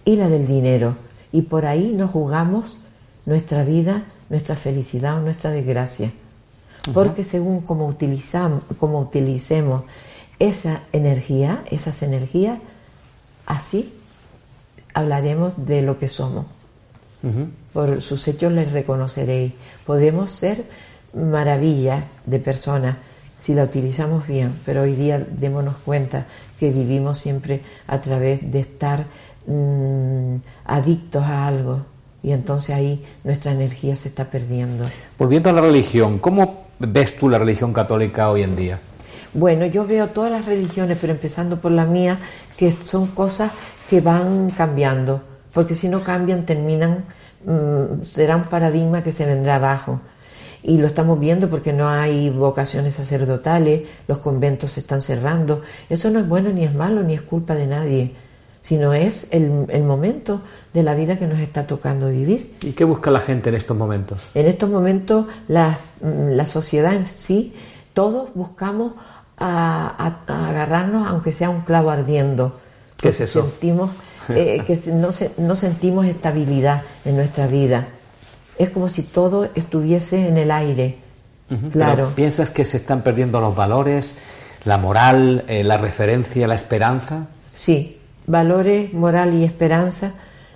y 0.05 0.17
la 0.17 0.29
del 0.29 0.49
dinero. 0.49 0.97
Y 1.31 1.43
por 1.43 1.65
ahí 1.65 1.93
nos 1.93 2.11
jugamos 2.11 2.77
nuestra 3.25 3.63
vida, 3.63 4.03
nuestra 4.29 4.57
felicidad 4.57 5.19
o 5.19 5.21
nuestra 5.21 5.51
desgracia. 5.51 6.11
Porque 6.93 7.23
según 7.23 7.61
como, 7.61 7.87
utilizamos, 7.87 8.65
como 8.81 8.99
utilicemos 8.99 9.85
esa 10.41 10.81
energía, 10.93 11.63
esas 11.71 12.03
energías, 12.03 12.59
Así 13.47 13.93
hablaremos 14.95 15.55
de 15.67 15.83
lo 15.83 15.99
que 15.99 16.09
somos. 16.09 16.47
Por 17.73 18.03
sus 18.03 18.27
hechos 18.27 18.53
les 18.53 18.73
reconoceréis. 18.73 19.53
Podemos 19.87 20.33
ser 20.33 20.65
maravillas 21.15 22.05
de 22.27 22.39
personas 22.41 22.97
si 23.39 23.55
la 23.55 23.65
utilizamos 23.65 24.27
bien, 24.27 24.53
pero 24.65 24.83
hoy 24.83 24.95
día 24.95 25.19
démonos 25.19 25.77
cuenta 25.85 26.27
que 26.59 26.71
vivimos 26.71 27.19
siempre 27.19 27.63
a 27.87 28.01
través 28.01 28.53
de 28.53 28.61
estar 28.61 29.07
mm, 29.47 30.37
adictos 30.65 31.23
a 31.25 31.49
algo 31.49 31.81
y 32.23 32.31
entonces 32.31 32.75
ahí 32.75 33.05
nuestra 33.25 33.53
energía 33.53 33.97
se 33.97 34.09
está 34.09 34.27
perdiendo. 34.27 34.85
Volviendo 35.19 35.51
a 35.51 35.53
la 35.53 35.61
religión, 35.61 36.19
¿cómo 36.19 36.67
ves 36.79 37.17
tú 37.17 37.29
la 37.29 37.39
religión 37.39 37.73
católica 37.73 38.31
hoy 38.31 38.43
en 38.43 38.55
día? 38.55 38.79
Bueno, 39.35 39.67
yo 39.67 39.87
veo 39.87 40.09
todas 40.09 40.31
las 40.31 40.45
religiones, 40.45 40.99
pero 41.01 41.13
empezando 41.13 41.59
por 41.59 41.73
la 41.73 41.87
mía, 41.87 42.19
que 42.57 42.71
son 42.71 43.09
cosas 43.09 43.51
que 43.89 44.01
van 44.01 44.51
cambiando, 44.51 45.23
porque 45.53 45.75
si 45.75 45.89
no 45.89 46.03
cambian 46.03 46.45
terminan, 46.45 47.05
mm, 47.45 48.05
será 48.05 48.37
un 48.37 48.45
paradigma 48.45 49.03
que 49.03 49.13
se 49.13 49.25
vendrá 49.25 49.57
abajo 49.57 50.01
y 50.63 50.79
lo 50.79 50.87
estamos 50.87 51.19
viendo 51.19 51.49
porque 51.51 51.73
no 51.73 51.89
hay 51.89 52.31
vocaciones 52.31 52.95
sacerdotales, 52.95 53.83
los 54.07 54.19
conventos 54.19 54.73
se 54.73 54.81
están 54.81 55.03
cerrando. 55.03 55.63
Eso 55.89 56.11
no 56.11 56.21
es 56.21 56.29
bueno 56.29 56.51
ni 56.51 56.65
es 56.65 56.75
malo 56.75 57.03
ni 57.03 57.15
es 57.15 57.23
culpa 57.23 57.55
de 57.55 57.67
nadie, 57.67 58.13
sino 58.63 58.95
es 58.95 59.29
el, 59.33 59.83
momento 59.83 60.41
de 60.73 60.83
la 60.83 60.95
vida 60.95 61.19
que 61.19 61.27
nos 61.27 61.41
está 61.41 61.67
tocando 61.67 62.09
vivir. 62.09 62.55
¿Y 62.63 62.73
qué 62.73 62.85
busca 62.85 63.11
la 63.11 63.21
gente 63.21 63.49
en 63.49 63.57
estos 63.57 63.77
momentos? 63.77 64.23
En 64.35 64.47
estos 64.47 64.71
momentos 64.71 65.27
la, 65.49 65.79
la 66.01 66.47
sociedad 66.47 66.95
en 66.95 67.07
sí, 67.07 67.55
todos 67.93 68.29
buscamos 68.35 68.93
a, 69.45 70.21
agarrarnos 70.27 71.09
aunque 71.09 71.33
sea 71.33 71.51
un 71.51 71.63
clavo 71.63 71.91
ardiendo. 71.91 72.61
¿Qué 72.97 73.11
es 73.11 73.21
eso? 73.21 73.43
Sentimos, 73.43 73.91
eh, 74.29 74.63
que 74.67 74.79
no, 74.93 75.11
no 75.39 75.57
sentimos 75.57 76.07
estabilidad 76.07 76.83
en 77.05 77.17
nuestra 77.17 77.47
vida 77.47 77.87
es 78.59 78.71
como 78.71 78.89
si 78.89 79.03
todo 79.03 79.49
estuviese 79.55 80.29
en 80.29 80.37
el 80.37 80.51
aire. 80.51 80.97
Claro. 81.71 82.13
¿Piensas 82.15 82.49
que 82.49 82.65
se 82.65 82.79
están 82.79 83.03
perdiendo 83.03 83.39
los 83.39 83.55
valores, 83.55 84.17
la 84.65 84.79
moral, 84.79 85.45
eh, 85.49 85.63
la 85.63 85.77
referencia, 85.77 86.47
la 86.47 86.55
esperanza? 86.55 87.27
Sí, 87.53 87.99
valores, 88.27 88.93
moral 88.95 89.35
y 89.35 89.45
esperanza 89.45 90.13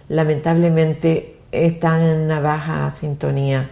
lamentablemente 0.08 1.36
están 1.52 2.00
en 2.00 2.20
una 2.22 2.40
baja 2.40 2.90
sintonía 2.92 3.68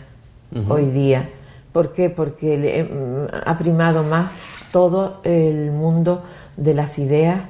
hoy 0.68 0.86
día. 0.86 1.28
¿Por 1.74 1.92
qué? 1.92 2.08
Porque 2.08 2.86
mm, 2.88 3.34
ha 3.46 3.58
primado 3.58 4.04
más 4.04 4.30
todo 4.70 5.20
el 5.24 5.72
mundo 5.72 6.22
de 6.56 6.72
las 6.72 7.00
ideas 7.00 7.40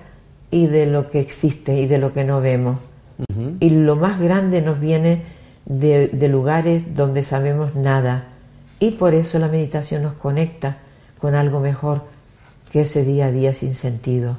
y 0.51 0.67
de 0.67 0.87
lo 0.87 1.11
que 1.11 1.21
existe 1.21 1.79
y 1.79 1.87
de 1.87 1.99
lo 1.99 2.15
que 2.15 2.25
no 2.25 2.41
vemos. 2.41 2.79
Y 3.61 3.69
lo 3.69 3.97
más 3.97 4.19
grande 4.19 4.63
nos 4.63 4.81
viene 4.81 5.25
de, 5.67 6.09
lugares 6.29 6.97
donde 6.97 7.23
sabemos 7.23 7.75
nada 7.75 8.25
y 8.81 8.93
por 8.93 9.15
eso 9.15 9.39
la 9.39 9.49
meditación 9.49 10.03
nos 10.03 10.15
conecta 10.15 10.79
con 11.19 11.35
algo 11.35 11.61
mejor 11.61 12.03
que 12.73 12.81
ese 12.81 13.05
día 13.05 13.27
a 13.27 13.31
día 13.31 13.53
sin 13.53 13.75
sentido. 13.75 14.39